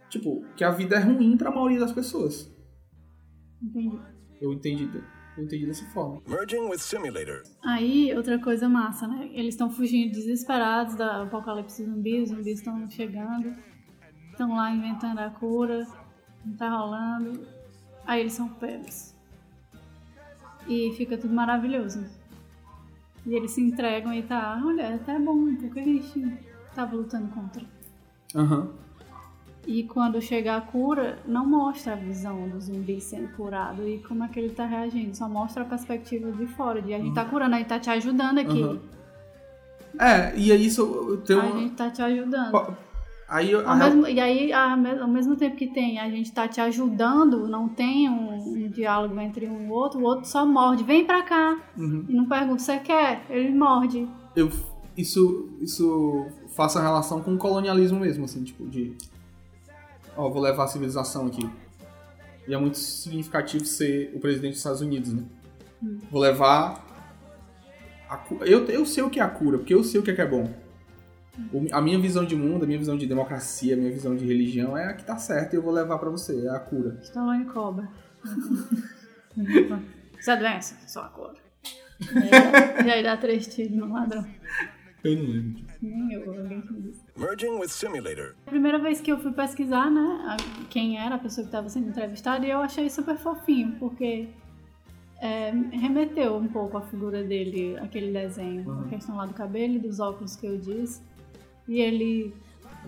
Tipo, 0.08 0.44
que 0.56 0.64
a 0.64 0.70
vida 0.70 0.96
é 0.96 1.00
ruim 1.00 1.36
pra 1.36 1.50
maioria 1.50 1.80
das 1.80 1.92
pessoas. 1.92 2.50
Entendi. 3.62 3.98
Eu 4.40 4.52
entendi, 4.52 4.88
eu 5.36 5.44
entendi 5.44 5.66
dessa 5.66 5.84
forma. 5.86 6.22
Merging 6.26 6.68
with 6.68 6.78
simulator. 6.78 7.42
Aí, 7.64 8.14
outra 8.16 8.38
coisa 8.38 8.68
massa, 8.68 9.06
né? 9.08 9.30
Eles 9.32 9.54
estão 9.54 9.70
fugindo 9.70 10.12
desesperados 10.12 10.94
da 10.94 11.22
apocalipse 11.22 11.84
zumbi, 11.84 12.22
os 12.22 12.28
zumbis 12.28 12.58
estão 12.58 12.88
chegando, 12.88 13.54
estão 14.30 14.54
lá 14.54 14.70
inventando 14.70 15.18
a 15.18 15.30
cura, 15.30 15.86
não 16.44 16.56
tá 16.56 16.68
rolando. 16.68 17.46
Aí 18.06 18.20
eles 18.20 18.32
são 18.32 18.48
pegos. 18.48 19.14
E 20.68 20.92
fica 20.96 21.18
tudo 21.18 21.34
maravilhoso. 21.34 22.04
E 23.26 23.34
eles 23.34 23.52
se 23.52 23.60
entregam 23.60 24.12
e 24.12 24.22
tá, 24.22 24.60
olha, 24.64 24.82
é 24.82 24.94
até 24.94 25.18
bom, 25.18 25.54
porque 25.56 25.80
a 25.80 25.84
gente 25.84 26.38
tava 26.74 26.94
lutando 26.94 27.28
contra. 27.28 27.64
Aham. 28.34 28.83
E 29.66 29.84
quando 29.84 30.20
chega 30.20 30.56
a 30.56 30.60
cura, 30.60 31.18
não 31.26 31.46
mostra 31.46 31.92
a 31.94 31.96
visão 31.96 32.48
do 32.48 32.60
zumbi 32.60 33.00
sendo 33.00 33.28
curado 33.36 33.86
e 33.88 33.98
como 34.06 34.24
é 34.24 34.28
que 34.28 34.38
ele 34.38 34.50
tá 34.54 34.66
reagindo. 34.66 35.16
Só 35.16 35.28
mostra 35.28 35.62
a 35.62 35.66
perspectiva 35.66 36.30
de 36.32 36.46
fora, 36.46 36.82
de 36.82 36.92
a 36.92 36.98
gente 36.98 37.14
tá 37.14 37.24
curando, 37.24 37.54
a 37.54 37.58
gente 37.58 37.68
tá 37.68 37.78
te 37.78 37.90
ajudando 37.90 38.38
aqui. 38.38 38.62
Aham. 38.62 38.78
É, 39.98 40.36
e 40.36 40.50
aí 40.50 40.66
isso 40.66 41.22
tenho 41.24 41.40
A 41.40 41.46
gente 41.46 41.74
tá 41.74 41.88
te 41.90 42.02
ajudando. 42.02 42.76
Aí 43.28 43.54
a- 43.54 43.74
mesmo- 43.76 44.06
e 44.06 44.20
aí, 44.20 44.52
ao 44.52 45.08
mesmo 45.08 45.34
tempo 45.36 45.56
que 45.56 45.66
tem, 45.68 45.98
a 45.98 46.10
gente 46.10 46.30
tá 46.32 46.46
te 46.46 46.60
ajudando, 46.60 47.48
não 47.48 47.68
tem 47.68 48.08
um, 48.08 48.34
um 48.34 48.68
diálogo 48.68 49.18
entre 49.20 49.48
um 49.48 49.68
e 49.68 49.70
outro, 49.70 50.00
o 50.00 50.04
outro 50.04 50.26
só 50.28 50.44
morde. 50.44 50.84
Vem 50.84 51.04
pra 51.04 51.22
cá. 51.22 51.56
Uhum. 51.76 52.04
E 52.08 52.12
não 52.14 52.26
pergunta, 52.26 52.58
você 52.62 52.78
quer? 52.78 53.24
Ele 53.30 53.50
morde. 53.54 54.06
eu 54.36 54.50
isso 54.96 55.48
isso 55.60 56.26
faça 56.54 56.80
relação 56.80 57.20
com 57.20 57.34
o 57.34 57.38
colonialismo 57.38 57.98
mesmo, 58.00 58.24
assim, 58.26 58.44
tipo 58.44 58.64
de 58.68 58.96
ó, 60.16 60.28
vou 60.28 60.40
levar 60.42 60.64
a 60.64 60.68
civilização 60.68 61.26
aqui. 61.26 61.48
E 62.46 62.54
é 62.54 62.58
muito 62.58 62.76
significativo 62.78 63.64
ser 63.64 64.12
o 64.14 64.20
presidente 64.20 64.50
dos 64.52 64.58
Estados 64.58 64.80
Unidos, 64.80 65.12
né? 65.12 65.22
Vou 66.10 66.20
levar 66.20 66.84
a 68.08 68.16
cu- 68.16 68.42
eu, 68.44 68.64
eu 68.66 68.84
sei 68.86 69.02
o 69.02 69.10
que 69.10 69.18
é 69.20 69.22
a 69.22 69.28
cura, 69.28 69.58
porque 69.58 69.74
eu 69.74 69.82
sei 69.84 70.00
o 70.00 70.02
que 70.02 70.10
é, 70.10 70.14
que 70.14 70.20
é 70.20 70.26
bom. 70.26 70.52
O- 71.52 71.66
A 71.72 71.80
minha 71.80 71.98
visão 71.98 72.24
de 72.24 72.36
mundo, 72.36 72.64
a 72.64 72.66
minha 72.66 72.78
visão 72.78 72.96
de 72.96 73.06
democracia, 73.06 73.74
a 73.74 73.76
minha 73.78 73.90
visão 73.90 74.14
de 74.14 74.24
religião 74.24 74.76
é 74.76 74.86
a 74.86 74.92
que 74.94 75.04
tá 75.04 75.16
certa 75.16 75.56
e 75.56 75.58
eu 75.58 75.62
vou 75.62 75.72
levar 75.72 75.98
pra 75.98 76.10
você, 76.10 76.46
é 76.46 76.50
a 76.50 76.58
cura. 76.60 76.98
Stallone 77.02 77.44
cobra. 77.46 77.88
Isso 80.18 80.30
é 80.30 80.36
doença, 80.36 80.76
só 80.86 81.02
a 81.02 81.08
cor. 81.08 81.34
E 82.00 82.18
aí, 82.18 82.30
dá- 82.30 82.82
e 82.86 82.90
aí 82.90 83.02
dá 83.02 83.16
três 83.16 83.46
tiros 83.46 83.76
no 83.76 83.92
ladrão. 83.92 84.24
Eu 85.04 85.16
não 85.16 86.08
lembro. 86.08 86.34
Eu, 86.34 86.80
disse. 86.80 87.02
Merging 87.16 87.58
with 87.58 87.68
simulator. 87.68 88.34
A 88.46 88.50
primeira 88.50 88.78
vez 88.78 89.00
que 89.00 89.12
eu 89.12 89.18
fui 89.18 89.32
pesquisar, 89.32 89.90
né, 89.90 90.00
a- 90.26 90.36
quem 90.70 90.98
era 90.98 91.16
a 91.16 91.18
pessoa 91.18 91.44
que 91.44 91.48
estava 91.48 91.68
sendo 91.68 91.88
entrevistada, 91.90 92.46
e 92.46 92.50
eu 92.50 92.58
achei 92.60 92.88
super 92.88 93.16
fofinho, 93.18 93.76
porque 93.78 94.28
é, 95.20 95.50
remeteu 95.72 96.36
um 96.36 96.48
pouco 96.48 96.76
a 96.78 96.82
figura 96.82 97.22
dele, 97.22 97.76
aquele 97.78 98.12
desenho, 98.12 98.70
a 98.80 98.88
questão 98.88 99.16
lá 99.16 99.26
do 99.26 99.34
cabelo 99.34 99.74
e 99.74 99.78
dos 99.78 100.00
óculos 100.00 100.36
que 100.36 100.46
eu 100.46 100.58
disse. 100.58 101.00
E 101.68 101.80
ele. 101.80 102.34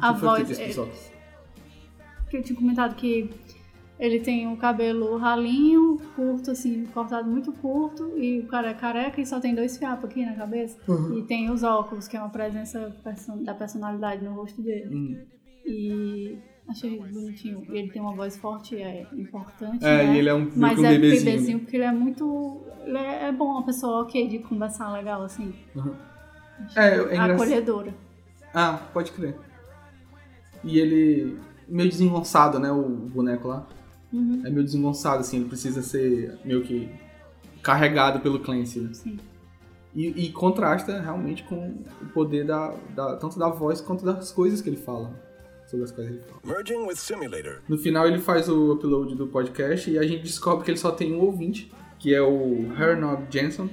A 0.01 0.11
O 0.11 0.15
que 0.15 0.21
foi 0.21 0.45
que 0.45 0.73
voz. 0.73 1.13
é, 1.13 2.31
que 2.31 2.37
eu 2.39 2.43
tinha 2.43 2.59
comentado 2.59 2.95
que 2.97 3.31
ele 3.99 4.21
tem 4.21 4.53
o 4.53 4.57
cabelo 4.57 5.17
ralinho, 5.17 5.99
curto, 6.15 6.51
assim, 6.51 6.85
cortado 6.87 7.31
muito 7.31 7.53
curto, 7.53 8.13
e 8.19 8.41
o 8.41 8.47
cara 8.47 8.71
é 8.71 8.75
careca 8.75 9.21
e 9.21 9.27
só 9.27 9.41
tem 9.41 9.55
dois 9.55 9.79
fiapos 9.79 10.11
aqui 10.11 10.25
na 10.25 10.35
cabeça. 10.35 10.79
E 11.17 11.23
tem 11.23 11.51
os 11.51 11.63
óculos, 11.63 12.07
que 12.07 12.17
é 12.17 12.21
uma 12.21 12.29
presença 12.29 12.95
da 13.43 13.55
personalidade 13.55 14.23
no 14.23 14.35
rosto 14.35 14.61
dele. 14.61 14.95
Hum. 14.95 15.25
E 15.65 16.39
achei 16.69 16.99
bonitinho. 16.99 17.65
E 17.71 17.79
ele 17.79 17.89
tem 17.91 18.03
uma 18.03 18.15
voz 18.15 18.37
forte, 18.37 18.77
é 18.77 19.07
importante. 19.15 19.85
É, 19.85 20.07
né? 20.07 20.15
e 20.15 20.19
ele 20.19 20.29
é 20.29 20.35
um, 20.35 20.51
Mas 20.55 20.75
que 20.75 20.81
um 20.81 20.87
é 20.87 20.99
bebezinho. 20.99 21.61
porque 21.61 21.77
ele 21.77 21.85
é 21.85 21.93
muito. 21.93 22.63
Ele 22.85 22.99
é, 22.99 23.29
é 23.29 23.33
bom, 23.33 23.47
uma 23.47 23.65
pessoa 23.65 24.03
ok 24.03 24.29
de 24.29 24.39
conversar 24.41 24.93
legal, 24.93 25.23
assim. 25.23 25.55
É, 26.77 26.89
é 26.89 27.03
engraçado. 27.03 27.31
acolhedora. 27.33 27.95
Ah, 28.53 28.81
pode 28.93 29.13
crer. 29.13 29.37
E 30.63 30.79
ele. 30.79 31.39
meio 31.69 31.89
desengonçado, 31.89 32.59
né? 32.59 32.71
O 32.71 32.83
boneco 32.85 33.49
lá. 33.49 33.67
Uhum. 34.17 34.43
É 34.45 34.51
meio 34.51 34.65
desengonçado, 34.65 35.21
assim, 35.21 35.37
ele 35.39 35.45
precisa 35.49 35.83
ser 35.83 36.39
meio 36.45 36.63
que 36.63 36.89
carregado 37.63 38.21
pelo 38.21 38.41
Clancy, 38.41 38.81
né? 38.81 38.91
Sim. 38.95 39.19
E, 39.95 40.27
e 40.27 40.33
contrasta 40.33 41.01
realmente 41.01 41.43
com 41.45 41.75
o 42.03 42.07
poder 42.13 42.45
da, 42.47 42.75
da- 42.95 43.17
tanto 43.17 43.39
da 43.39 43.49
voz 43.49 43.81
quanto 43.81 44.05
das 44.05 44.31
coisas 44.31 44.61
que 44.61 44.69
ele 44.69 44.77
fala. 44.77 45.13
Sobre 45.67 45.85
as 45.85 45.91
coisas 45.91 46.15
que 46.15 46.21
ele 46.21 46.25
fala. 46.29 46.41
Merging 46.57 46.87
with 46.87 46.97
simulator. 46.97 47.61
No 47.69 47.77
final 47.77 48.07
ele 48.07 48.19
faz 48.19 48.49
o 48.49 48.73
upload 48.73 49.15
do 49.17 49.27
podcast 49.27 49.91
e 49.91 49.99
a 49.99 50.03
gente 50.07 50.23
descobre 50.23 50.65
que 50.65 50.71
ele 50.71 50.79
só 50.79 50.91
tem 50.93 51.13
um 51.15 51.21
ouvinte, 51.21 51.73
que 51.99 52.15
é 52.15 52.23
o 52.23 52.73
Hernog 52.79 53.25
Jensen. 53.31 53.69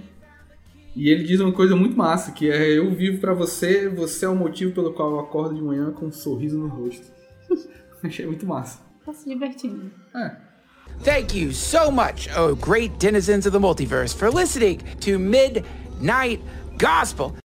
E 0.95 1.09
ele 1.09 1.23
diz 1.23 1.39
uma 1.39 1.51
coisa 1.51 1.75
muito 1.75 1.95
massa, 1.97 2.31
que 2.31 2.49
é 2.49 2.77
eu 2.77 2.89
vivo 2.91 3.19
pra 3.19 3.33
você, 3.33 3.87
você 3.89 4.25
é 4.25 4.29
o 4.29 4.35
motivo 4.35 4.73
pelo 4.73 4.93
qual 4.93 5.11
eu 5.11 5.19
acordo 5.19 5.53
de 5.55 5.61
manhã 5.61 5.91
com 5.91 6.05
um 6.07 6.11
sorriso 6.11 6.57
no 6.57 6.67
rosto. 6.67 7.05
Achei 8.03 8.25
muito 8.25 8.45
massa. 8.45 8.79
Se. 9.11 9.91
É. 10.15 10.35
Thank 11.03 11.35
you 11.35 11.51
so 11.51 11.91
much, 11.91 12.29
oh 12.35 12.55
great 12.55 12.97
denizens 12.99 13.45
of 13.45 13.51
the 13.51 13.59
multiverse, 13.59 14.15
for 14.15 14.31
listening 14.31 14.81
to 15.01 15.19
Midnight 15.19 16.39
Gospel. 16.77 17.35